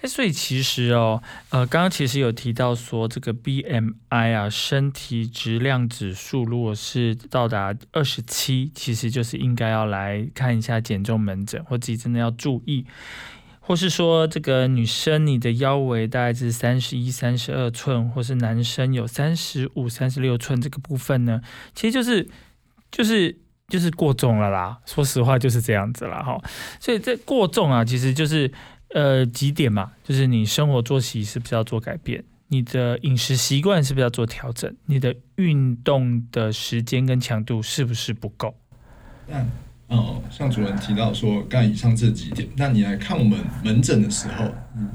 [0.00, 12.86] 哎，所以其实哦，呃，刚刚其实有提到说，这个 BMI 啊，身体质量指数，如果是到达二十七，其实就是应该要来看一下减重门诊，或自己真的要注意，
[13.58, 21.40] 或是说这个女生你的腰围大概是三十一、三十二寸，或是男生有三十五、三十六寸这个部分呢，
[21.74, 22.28] 其实就是
[22.92, 23.40] 就是。
[23.68, 26.40] 就是过重了啦，说实话就是这样子了哈。
[26.78, 28.48] 所以这过重啊，其实就是
[28.96, 38.56] 呃几点嘛，就是你生活作息是不是要做改变，你的饮食习惯是不是要做调整，你的运动的时间跟强度是不是不够？
[39.28, 39.46] 那
[39.88, 44.90] 哦，像主任提到说，刚才以上这几点，那你来看我们门诊的时候，嗯，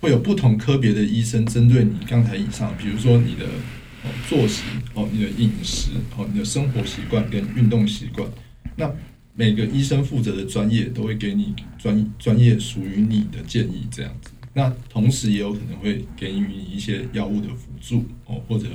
[0.00, 3.46] 会有不同科别的医生针对你刚才以上，比如说你的。
[4.28, 4.62] 作息
[4.94, 8.28] 哦，你的饮食哦，你的生活习惯跟运动习惯，
[8.76, 8.88] 那
[9.38, 14.30] 每个医生负责的专业都会给你专专业属于你的建议，这样子。
[14.54, 18.66] 那同时也有可能会给予你一些药物的辅助哦，或者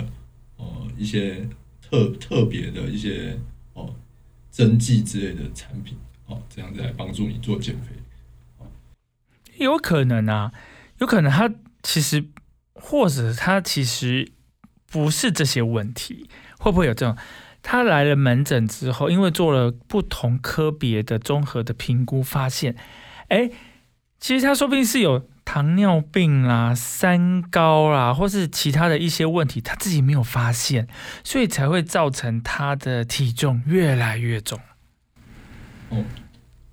[0.57, 1.47] 呃一些
[1.81, 3.35] 特特别的一些
[3.73, 3.91] 哦
[4.51, 5.97] 针剂之类的产品
[6.27, 7.95] 哦，这样子来帮助你做减肥。
[9.57, 10.53] 有可能啊，
[10.99, 12.23] 有可能他其实，
[12.73, 14.31] 或者他其实
[14.85, 17.17] 不是这些问题，会不会有这种？
[17.63, 22.75] 他来了门诊之后，因为做了不同科别的综合的评估，发现，
[23.27, 23.51] 哎，
[24.19, 30.87] 其实他说不定是有糖尿病啦、三高啦，或是其他的一些问题，他自己没有发现，
[31.23, 34.59] 所以才会造成他的体重越来越重。
[35.89, 36.03] 哦，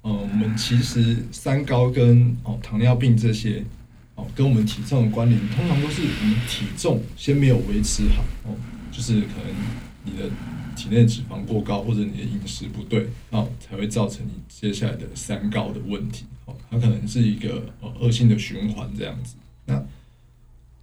[0.03, 3.63] 呃，我们其实三高跟哦糖尿病这些，
[4.15, 8.57] 哦跟我们体重的关联，通常都是我们体重先没有维持好，哦，
[8.91, 9.55] 就是可能
[10.05, 10.31] 你的。
[10.79, 16.25] 体内脂肪过高，或者你的饮食不对，哦，才会造成你接下来的三高的问题。
[16.45, 19.35] 哦，它可能是一个呃恶性的循环这样子。
[19.67, 19.75] 那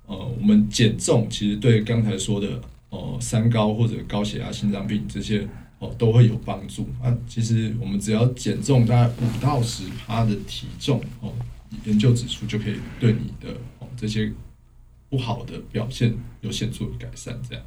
[0.05, 5.47] 呃，我们减重其实对刚才说的呃三高或者高血压、心脏病这些
[5.79, 6.88] 哦都会有帮助。
[7.01, 11.34] 啊，其实我们只要减重大概五到十趴的体重哦，
[11.86, 14.31] 研究指出就可以对你的哦这些
[15.10, 17.63] 不好的表现有显著的改善这样。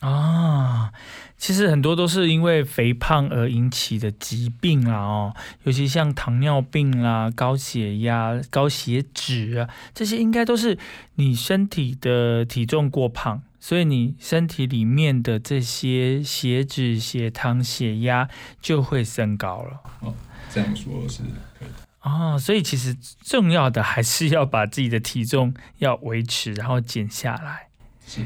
[0.00, 0.92] 啊，
[1.36, 10.78] 其实很多都是因为肥胖而引起的疾病啦，哦，尤其像糖尿病啦、高血压、高血脂啊，这些应该都是
[11.16, 18.28] 你身体的体重过胖，所以你身体里面的这些血脂、血糖、血压
[18.60, 19.80] 就会升高了。
[20.00, 20.14] 哦，
[20.48, 21.22] 这样说是
[21.58, 21.68] 可以。
[22.02, 27.66] 哦，所以其实重要的还是要把自己的体重要维持，然后减下来。
[28.06, 28.20] 是。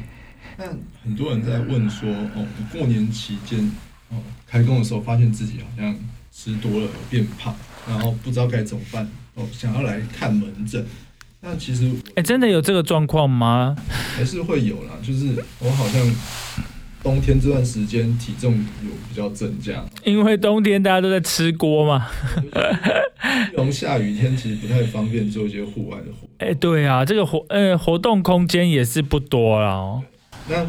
[0.57, 0.65] 那
[1.03, 3.59] 很多人在问说，哦，过年期间，
[4.09, 5.95] 哦，开工的时候发现自己好像
[6.31, 7.55] 吃多了变胖，
[7.87, 10.85] 然后不知道该怎么办，哦，想要来看门诊。
[11.41, 13.75] 那其实，哎，真的有这个状况吗？
[14.15, 16.15] 还是会有啦，就是我好像
[17.01, 22.07] 冬天这段时间体重有比较增加，因为冬天大家都在吃锅嘛。
[23.55, 26.27] 从下雨天其实不太方便做一些户外的活。
[26.37, 30.03] 哎，对啊，这个活呃活动空间也是不多了哦。
[30.49, 30.65] 那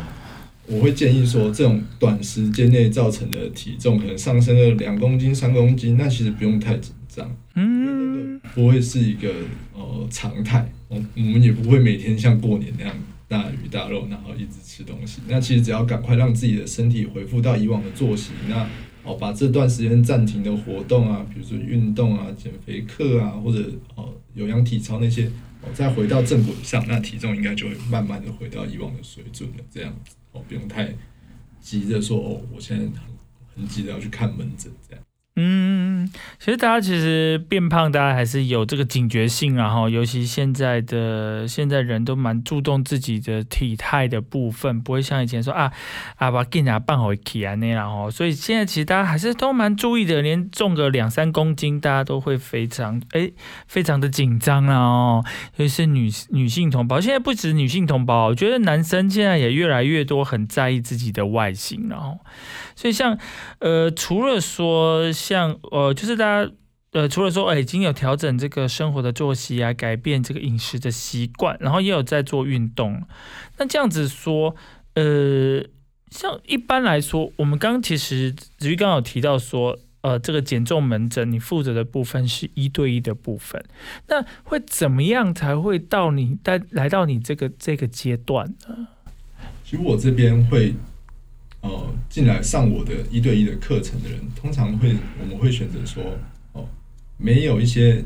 [0.67, 9.29] 我会建议说，这种短时间内造成的体重可能上升了两公斤、三公斤，那其实不用太紧张，嗯，不会是一个
[9.75, 10.73] 呃常态。
[10.89, 12.95] 我我们也不会每天像过年那样
[13.29, 15.21] 大鱼大肉，然后一直吃东西。
[15.29, 18.67] 那其实只要赶快让自己的身体恢复到以往的作息，那
[19.03, 25.31] 哦把这段时间暂停的活动啊，比如说运动啊、减肥课啊，或者哦有氧体操那些。
[25.72, 29.64] 再回到正轨上，那体重应该就会慢慢的回到以往的水准了。
[29.70, 30.94] 这样子哦，不用太
[31.61, 33.03] 急着说哦，我现在很
[33.55, 35.04] 很急着要去看门诊这样。
[35.37, 45.73] 嗯，其实大家其实变胖，大家还是有这个警觉性，然后尤其现在的现在人都蛮注重自己的体态的部分，不会像以前说啊
[46.18, 48.09] 啊把给人办好体啊那样哦。
[48.09, 53.33] 所以现在其实大家还是都蛮注意的，连重个两三公斤，大家都会非常哎
[53.66, 55.25] 非常的紧张啊哦。
[55.57, 62.20] 尤其是女女性同胞，现在不止女性同胞，我觉得男生现在也越来越多很在意自己的外形，然后。
[62.77, 63.19] 所以像，
[63.61, 66.51] 呃，除了说像，呃，就是大家，
[66.93, 73.03] 呃，除了说，哎，已经有调整这个生活的作息啊，改变这个饮食的习惯，然后也有在做运动。
[73.59, 74.55] 那这样子说，
[74.95, 75.65] 呃，
[76.11, 83.65] 像一般来说，我们刚其实子瑜刚有提到说，呃，这个减重门诊你负责的部分是一对一的部分，
[84.09, 88.89] 那会怎么样才会到你带来到你这个这个阶段呢？
[89.65, 90.75] 其实我这边会。
[91.64, 96.03] 呃，进来上我的一对一的课程的人，通常会我们会选择说，
[96.53, 96.68] 哦，
[97.16, 98.05] 没有一些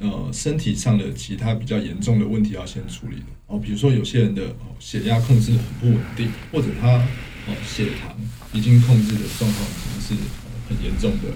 [0.00, 6.96] 呃身体上的其他比较严重的问题要先处理的哦，比如说有些人的血压控制很不稳定，或者他
[7.46, 8.16] 哦血糖
[8.52, 10.22] 已经控制的状况已经是
[10.68, 11.32] 很严重的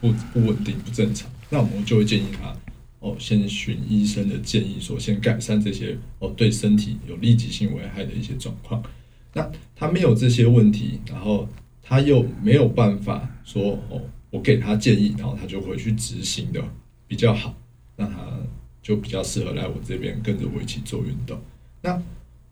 [0.00, 2.56] 不不稳定不正常，那我们就会建议他
[3.00, 8.82] 哦先寻医生的建议，说先改善这些哦对身体有立即性危害的一些状况。
[9.34, 11.48] 那他没有这些问题，然后
[11.82, 16.62] 他又没有办法说哦，我给他建议，然后他就回去执行的
[17.06, 17.54] 比较好，
[17.96, 18.14] 那他
[18.82, 21.38] 就比较适合来我这边跟着我一起做运动。
[21.80, 22.00] 那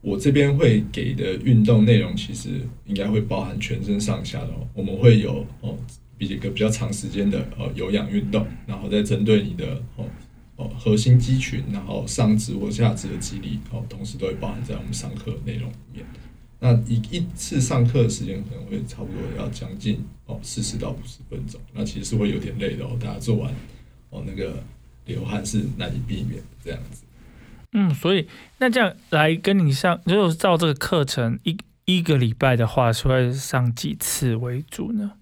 [0.00, 2.48] 我这边会给的运动内容其实
[2.86, 5.76] 应该会包含全身上下的，我们会有哦，
[6.16, 10.06] 比一个比较长时间的呃有氧运动，然后再针对你的哦
[10.56, 16.06] 哦核心肌群，然后上肢或下肢的肌力哦，同时都会包含在我们上课内容里面。
[16.60, 22.96] 那一一次上课的时间可能会差不多要将近哦四十到五十分钟，那其实是会有点累的哦。
[23.00, 23.52] 大家做完
[24.10, 24.62] 哦那个
[25.06, 27.02] 流汗是难以避免的这样子。
[27.72, 31.56] 嗯，所以那这样来跟你上，如果照这个课程一
[31.86, 35.12] 一个礼拜的话，是会上几次为主呢？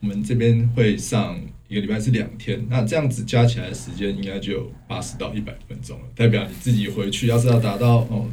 [0.00, 6.04] 我们这边会上一个礼拜是两天，那这样子加起来的时间应该就有八十到一百分钟了。
[6.14, 8.28] 代表你自己回去要是要达到哦，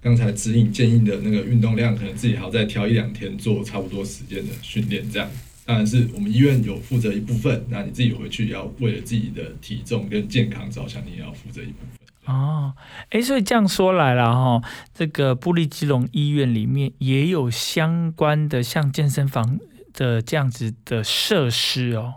[0.00, 5.04] 刚才指引建议的那个运动量，可能自己还要再挑一两天做差不多时间的训练。
[5.10, 5.28] 这样，
[5.64, 12.34] 当然是我们医院有负责一部分，那你自己回去要为了自己的体重跟健康着想，你也要负责一部分。
[12.34, 12.74] 哦，
[13.10, 19.60] 哎，所以这样说来了哈，这个布利基隆医院里面也有相关的像健身房
[19.92, 22.14] 的这样子的设施哦。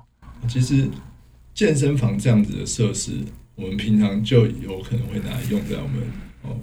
[0.48, 0.88] 其实
[1.54, 3.12] 健身房这样子的设施，
[3.54, 6.02] 我们平常就有可能会拿来用在我们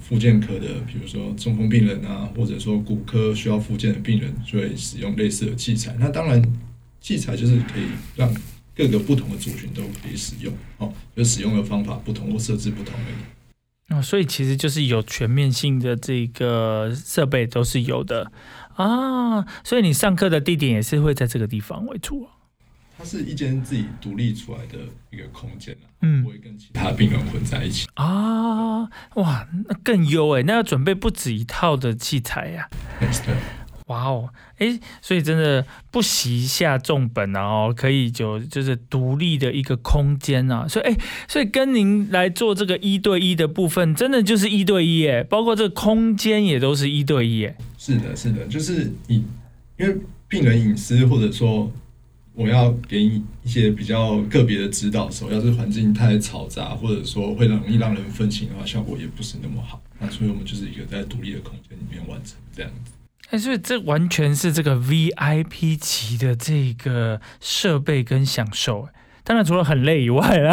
[0.00, 5.94] 复健科的，比如说中风病人啊，或者说骨科需要复健的病人，就会使用类似的器材。
[5.98, 6.42] 那当然，
[7.00, 7.84] 器材就是可以
[8.14, 8.32] 让
[8.74, 13.94] 各个不同的族群都可以使用，哦，就使用的方法不同或设置不同而已。
[13.94, 18.32] 哦，所以其实就是有全面性的这个设备都是有的
[18.74, 22.35] 啊，所以你上课的地点也是会在这个地方为主啊。
[22.98, 24.78] 它是一间自己独立出来的
[25.10, 28.82] 一个空间啊，嗯，不会跟其他病人混在一起啊。
[29.14, 32.68] 哇，那更优哎，那要准备不止一套的器材呀。
[32.98, 33.08] 对。
[33.86, 40.96] 哇哦，哎，所以真的不惜下重本啊，哦，可以就就是独立的一个空间啊，所以哎，
[41.28, 47.56] 所以跟您来做这个一对一的部分，真的就是一对一哎，包括这个空间也都是一对一哎。
[47.78, 49.24] 是的，是的，就是你
[49.78, 51.70] 因为病人隐私，或者说
[52.36, 59.82] 我要给你一些比较个别的指导的时候，要是环境太嘈杂，或者说会容易让人分心的话，效果也不是那么好。
[59.98, 62.92] 那所以我们就是一个在独立的空间里面完成这样子。
[63.30, 68.90] 哎，所以这完全是这个 VIP 级的这个设备跟享受，
[69.24, 70.52] 当然除了很累以外啦，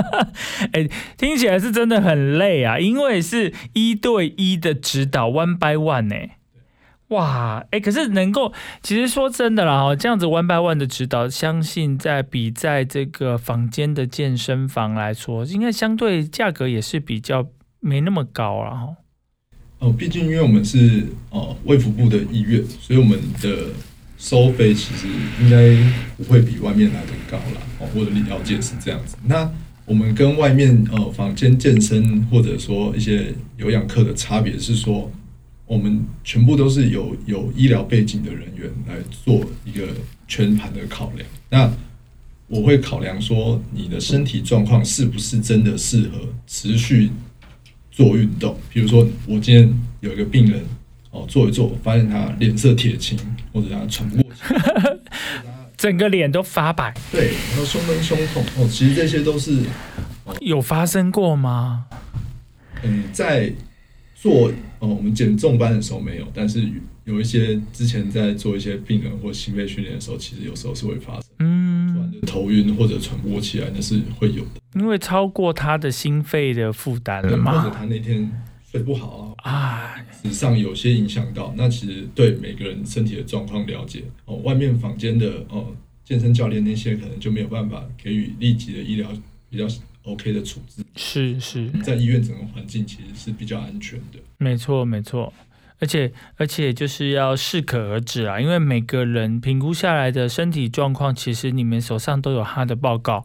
[0.72, 6.16] 哎，听起来是真的很累啊，因为是一对一的指导，one by one 呢，
[7.10, 8.52] 哇，哎，可是能够，
[8.82, 17.46] 其实说真的啦，哈，这样子 one by one 的指导，相信在比在这个房间的健身房来说，应该相对价格也是比较
[17.80, 18.96] 没那么高了哈。
[19.80, 23.66] 哦，毕竟因为我们是呃卫福部的医院，所以我们的
[24.16, 25.08] 收费其实
[25.40, 25.74] 应该
[26.16, 27.60] 不会比外面来的高啦。
[27.80, 29.16] 哦，我的了解是这样子。
[29.24, 29.50] 那
[29.84, 35.10] 我们跟外面呃房间健身或者说一些有氧课的差别是说，
[35.70, 39.86] 我们全部都是有有医疗背景的人员来做一个
[40.26, 41.24] 全盘的考量。
[41.48, 41.72] 那
[42.48, 46.18] 我会考量说你的身体状况是不是真的适合
[46.48, 47.10] 持续。
[47.92, 50.64] 做运动，比如说我今天有一个病人
[51.10, 53.18] 哦，做一做，发现他脸色铁青，
[53.52, 54.40] 或者他喘不过气，
[55.76, 59.64] 整个脸都发白，对，然后胸闷、胸痛哦，其实这些都是
[60.40, 61.86] 有发生过吗？
[62.84, 63.52] 嗯，在
[64.14, 64.50] 做
[64.80, 66.68] 哦我们减重班的时候没有，但是
[67.04, 74.60] 有一些之前在做一些病人或心肺训练的时候，其实有时候是会发生，嗯，突然就头晕或者喘不过气来，那是会有的。
[74.74, 78.30] 因为超过他的心肺的负担了嘛，或者他那天
[78.70, 81.52] 睡不好啊，啊，实上有些影响到。
[81.56, 85.74] 那其实对每个人身体的状况了解哦，外面房间的哦
[86.04, 89.08] 健身教练那些可能就没有办法给予立即的医疗
[89.48, 89.66] 比较
[90.04, 90.84] OK 的处置。
[90.96, 94.18] 是是，在医院整个环境其实是比较安全的。
[94.38, 95.32] 没错没错。
[95.78, 103.24] 而且而且就是要适可而止啊，因为每个人评估下来的身体状况，其实你们手上都有他的报告，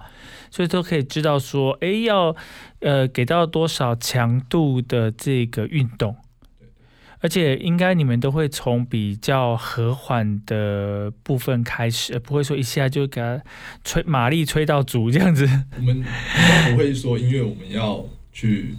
[0.49, 2.34] 所以都可以知道说，哎，要
[2.80, 6.15] 呃给到多少强度的这个运动。
[7.22, 13.41] 而且应该你们都会从比较和缓的部分开始，不会说一下就给他
[13.84, 15.47] 吹马力吹到足这样子。
[15.78, 16.03] 我们
[16.72, 18.76] 不会说，因为我们要去。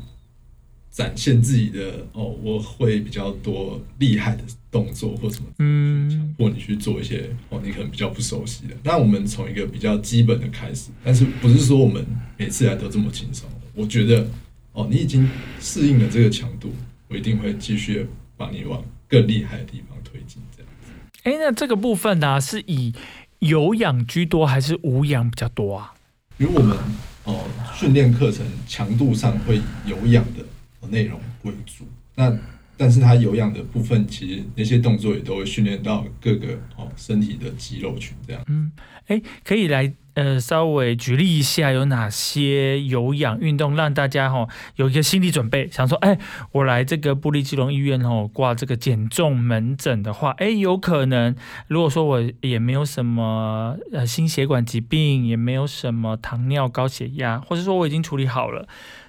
[0.89, 8.75] 展现自己的哦，我会比较多厉害的动作或什么，嗯，强迫你去做一些哦，你可能比较不熟悉的。
[8.83, 12.03] 那我们从一个比较基本的开始，但是不是说我们
[12.39, 13.47] 每次来都这么轻松？
[13.75, 14.27] 我觉得
[14.73, 15.29] 哦，你已经
[15.61, 16.73] 适应了这个强度，
[17.09, 18.07] 我一定会继续
[18.37, 20.43] 把你往更厉害的地方推进。
[20.57, 20.93] 这样子。
[21.25, 22.95] 哎，那这个部分呢，是以
[23.39, 25.95] 有氧居多还是无氧比较多啊？
[26.39, 26.77] 因为我们
[27.25, 30.45] 哦，训练课程强度上会有氧的。
[30.89, 31.85] 内容为主，
[32.15, 32.33] 那
[32.77, 38.41] 但是它有氧的部分，其实那些动作也都会训练到各个哦身体的肌肉群这样。
[38.47, 38.71] 嗯，
[39.09, 46.19] 哎，可以来呃稍微举例一下有哪些有氧运动，让大家哈有一个心理准备，想说，哎，
[46.53, 51.37] 我来这个布利基隆医院哦挂这个减重门诊的话，哎，有可能
[51.69, 58.67] 如果说我也没有什么呃心血管疾病，也没有什么糖尿高血压，或者说我已经处理好了。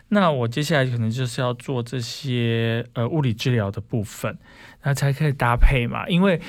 [0.10, 4.38] 那我接下来可能就是要做这些呃物理治疗的部分，
[4.84, 6.08] 那才可以搭配嘛。
[6.08, 6.42] 因为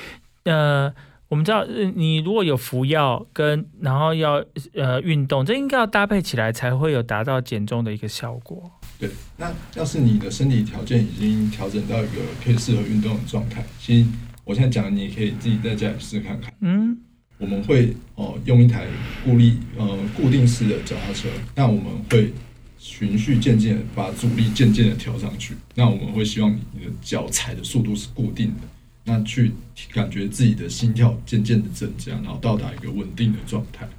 [0.43, 0.93] 呃
[1.29, 8.69] 我们知道，呃你如果有服药跟然后要呃运动，这应该要搭配起来才会有达到减重的一个效果。
[8.97, 14.09] 对，那要是你的身体条件已经调整到一个可以适合运动的状态，其实
[14.43, 16.51] 我现在讲，你也可以自己在家里试看看。
[16.61, 16.97] 嗯，
[17.37, 18.87] 我们会哦、用一台
[19.23, 22.33] 固力呃固定式的脚踏车，那我们会
[22.79, 25.53] 循序渐进的把阻力渐渐的调上去。
[25.75, 28.61] 那我们会希望你的脚踩的速度是固定的，
[29.09, 29.51] 那去
[29.91, 33.89] 感觉自己的心跳渐渐的增加，然后到达一个稳定的状态。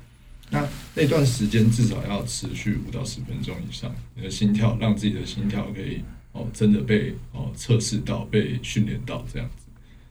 [0.50, 9.66] 那那段时间至少要持续五到十分钟以上，你的心跳让自己的心跳可以哦真的被哦测试到、被训练到这样子。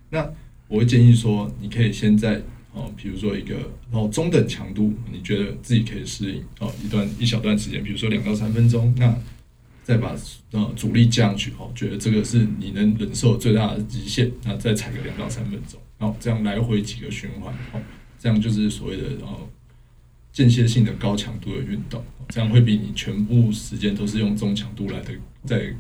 [0.10, 0.30] 那
[0.68, 2.42] 我会建议说，你可以先在
[2.74, 3.56] 哦，比如说一个
[3.92, 9.18] 哦中等强度，你觉得自己可以适应哦一段一小段时间，比如说两到三分钟，那
[9.90, 10.16] 再把
[10.52, 17.82] 呃阻力降上去哦，觉得这个是你能忍受最大的极限，那再踩个两到三分钟，哦这样来回几个循环哦，
[18.20, 19.50] 这样就是所谓的哦
[20.32, 25.12] 间歇性的高强度的运动，这样会比你全部时间都是用中强度来的
[25.44, 25.74] 再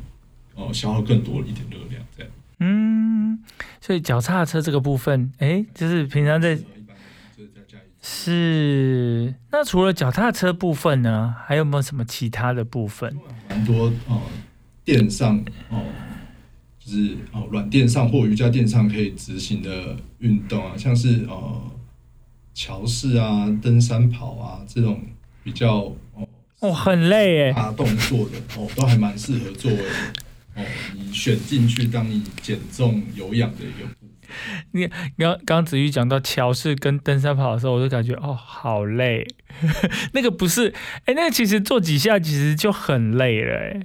[0.55, 2.31] 哦消耗更多一点热量这样。
[2.61, 3.37] 嗯，
[3.79, 13.15] 所以脚踏车这个部分，哎，就是平常在就是在家里是那除了脚踏车部分呢，还有没有什么其他的部分？
[13.47, 14.23] 蛮多哦，
[14.83, 15.37] 垫上
[15.69, 15.85] 哦，
[16.79, 21.61] 就是哦软垫上或瑜伽垫上可以执行的运动啊，像是呃
[22.55, 24.99] 桥式啊、登山跑啊这种
[25.43, 25.75] 比较
[26.15, 26.27] 哦
[26.61, 27.53] 哦，很累哎。
[27.53, 29.79] 大动作的哦，都还蛮适合作为
[30.55, 33.87] 哦你选进去当你减重有氧的一个
[34.71, 34.89] 部分。
[35.17, 39.27] 刚刚子瑜讲到桥式跟登山跑的时候，我就感觉哦，好累。
[40.13, 40.73] 那个不是，
[41.05, 43.79] 哎，那个其实做几下其实就很累了，哎。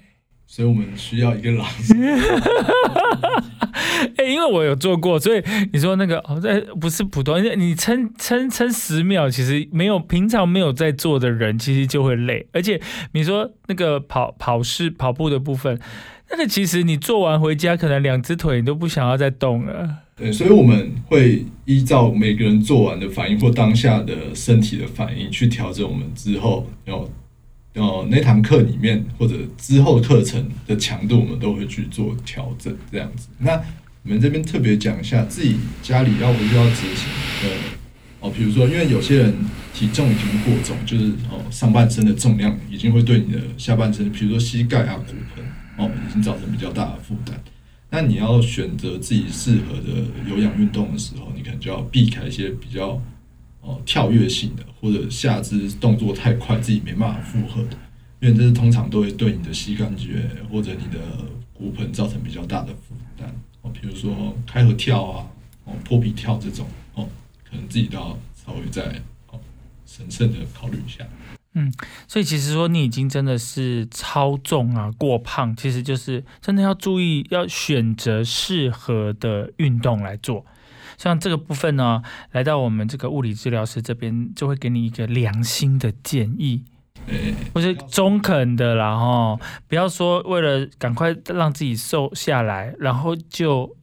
[0.46, 1.94] 所以我们需要一个老师，
[4.16, 5.42] 哎、因为我有做过，所以
[5.72, 12.46] 你说那个哦，在不是普通，你撑撑撑十秒，其实没有平常没有在做的人，其实就会累。
[12.52, 12.80] 而且
[13.14, 15.80] 你说那个跑跑式跑步的部分，
[16.30, 20.03] 那个其实你做完回家，可能两只腿你都不想要再动了。
[20.16, 27.08] 对，所以我们会依照每个人做完的反应或当下的身体的反应去调整我们之后要
[27.74, 33.28] 呃那堂课里面或者之后课程的强度，我们都会去做调整这样子。
[33.38, 33.60] 那
[34.04, 37.08] 我们这边特别讲一下自己家里要不要执行
[37.42, 37.56] 的
[38.20, 39.34] 哦，比如说因为有些人
[39.72, 45.44] 体重已经过重，就是哦上半身的重量已经会对你的下半身，比如说膝盖啊、骨盆
[45.76, 47.36] 哦，已经造成比较大的负担。
[47.94, 53.00] 那你要选择自己适合的有氧运动的时候，你可能就要避开一些比较
[53.60, 57.76] 哦跳跃性的，或者下肢动作太快自己没办法负荷的，
[58.18, 60.98] 因为这是通常都会对你的膝关节或者你的
[61.52, 63.32] 骨盆造成比较大的负担
[63.62, 65.26] 哦，比如说开合跳啊，
[65.62, 67.08] 哦坡比跳这种哦，
[67.48, 68.82] 可能自己都要稍微再
[69.30, 69.38] 哦
[69.86, 71.06] 审慎的考虑一下。
[72.08, 80.44] 所以其实说你已经真的是超重啊、过胖，其实就是真的要注意，要选择适合的运动来做。
[80.96, 82.02] 像这个部分呢，
[82.32, 86.64] 来到我们这个物理治疗师这边，就会给你一个良心的建议，
[87.08, 93.76] 诶、或是中肯的啦哈，不要说为了赶快让自己瘦下来，然后就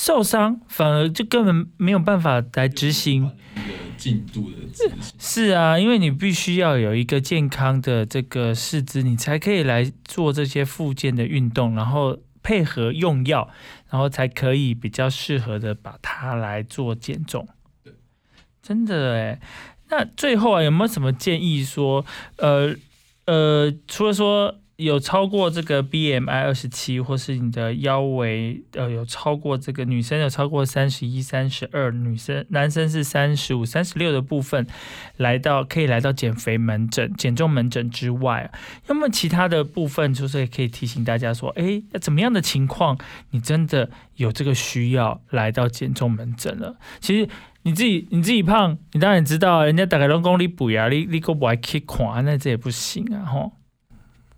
[0.00, 3.32] 受伤，反而就根本没有办法来执行。
[3.56, 5.18] 一个进度的执行。
[5.18, 13.50] 是啊，因为你必须要有一个健康的这个四肢，你才可以来做这些复健的运动，然后配合用药，
[13.90, 17.48] 然后才可以比较适合的把它来做减重
[17.82, 17.92] 对。
[18.62, 19.40] 真的哎，
[19.90, 22.72] 那最后啊，有没有什么建议说，呃
[23.26, 34.64] 呃，除了说有超过这个 BMI 二十七，或是你的腰围呃有超过这个女生有超过三十一、三十二，女生男生是三十五、三十六的部分，
[35.16, 38.52] 来到可以来到减肥门诊、减重门诊之外，
[38.86, 42.96] 那么其他的部分，就是也可以提醒大家说，诶，怎么样的情况
[43.30, 46.76] 你真的有这个需要来到减重门诊了？
[47.00, 47.28] 其实。
[47.62, 53.57] 你自己你自己胖，你当然知道，人家大概都讲你补呀，你你个不爱去看，那这也不行啊，吼。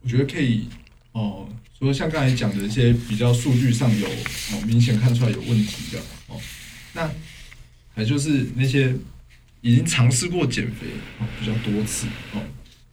[0.03, 0.67] 我觉得可以
[1.13, 1.47] 哦，
[1.79, 6.41] 除了像刚才讲的一些比较数据上有哦明显看出来有问题的哦，
[6.95, 7.11] 那
[7.93, 8.95] 还就是那些
[9.61, 10.87] 已经尝试过减肥
[11.19, 12.41] 哦比较多次哦，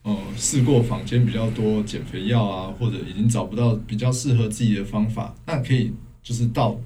[0.04, 6.80] 呃试过坊间比较多减肥药啊，或者已经找不到比较适合自己的方法，那可以就是到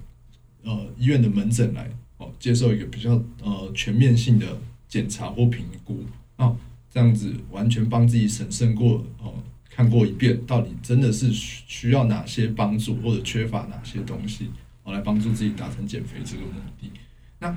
[0.63, 3.11] 呃医院的门诊来哦，接受一个比较
[3.41, 6.05] 呃全面性的检查或评估
[6.35, 6.55] 哦，
[6.93, 9.33] 这样子完全帮自己审慎过哦。
[9.81, 14.47] 看过一遍，到底真的是需需要哪些帮助，或者缺乏哪些东西，
[14.83, 16.91] 我，来帮助自己达成减肥这个目的。
[17.39, 17.55] 那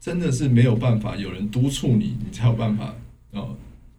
[0.00, 2.96] 真的是没有办法，有人督促你，你才有办法
[3.32, 3.54] 呃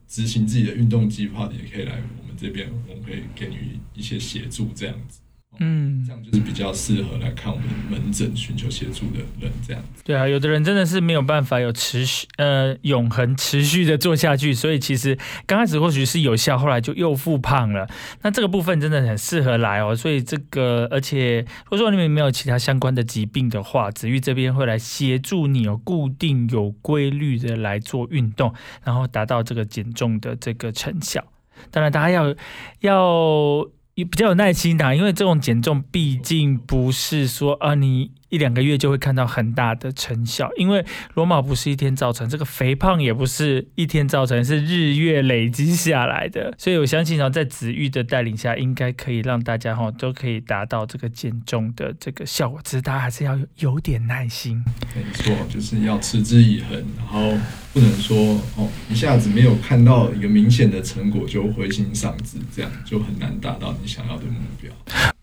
[0.07, 5.19] 执行自己的运动计划，你也可以来我们这边，我们可以给你一些协助，这样子。
[5.59, 10.03] 嗯这，样就是比较适合来看我们门诊寻求协助的人，这样子。
[10.03, 17.87] 对啊，有的人真的是没有办法有持续呃永恒持续的做下去，所以其实刚开始或许是有效，后来就又复胖了。
[18.21, 31.23] 那这个部分真的很适合来哦，所以这个而且如果说你们没有其他相关的疾病的话，子玉这边会来协助你有固定有规律的来做运动，然后达到这个减重的这个成效。
[31.71, 32.35] 当然，大家要
[32.81, 46.51] 要也比较有耐心的，因为这种减重毕竟不是说啊你一两个月就会看到很大的成效，因为罗马不是一天造成，这个肥胖也不是一天造成，是日月累积下来的。
[46.57, 54.65] 所以我相信呢，在子玉的带领下，应该可以让大家哈都可以达到这个减重的这个效果，只是大家还是要有有点耐心。
[54.95, 57.37] 没错，就是要持之以恒，然后
[57.71, 58.17] 不能说
[58.57, 64.71] 哦一下子没有看到一个明显的成果就灰心丧志，这样就很难达到你想要的目标。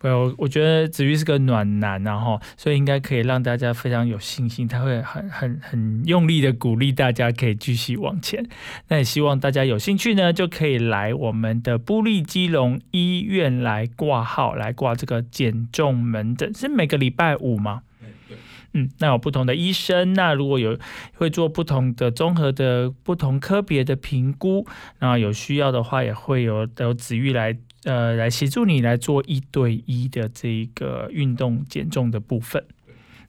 [0.01, 8.43] 不，我我觉得子玉是个暖男、然后所以应该可以让大家非常有信心，他会很很很用力的鼓励大家可以继续往前。
[8.89, 17.83] 那也希望大家有兴趣呢，就可以来我们的布利基隆医院来挂号，来挂这个减重门诊，是每个礼拜五吗？
[18.03, 18.39] 哎，对，
[18.73, 20.79] 嗯，那有不同的医生，那如果有
[21.15, 24.67] 会做不同的综合的不同科别的评估，
[25.01, 27.55] 那有需要的话，也会有有子玉来
[27.85, 32.65] 呃来协助你来做一对一的这个运动减重的部分。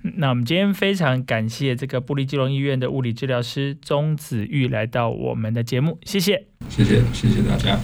[0.04, 6.48] 嗯那我们今天非常感谢这个布利基隆医院的物理治疗师钟子玉来到我们的节目，谢谢。
[6.70, 7.80] 谢谢谢谢大家。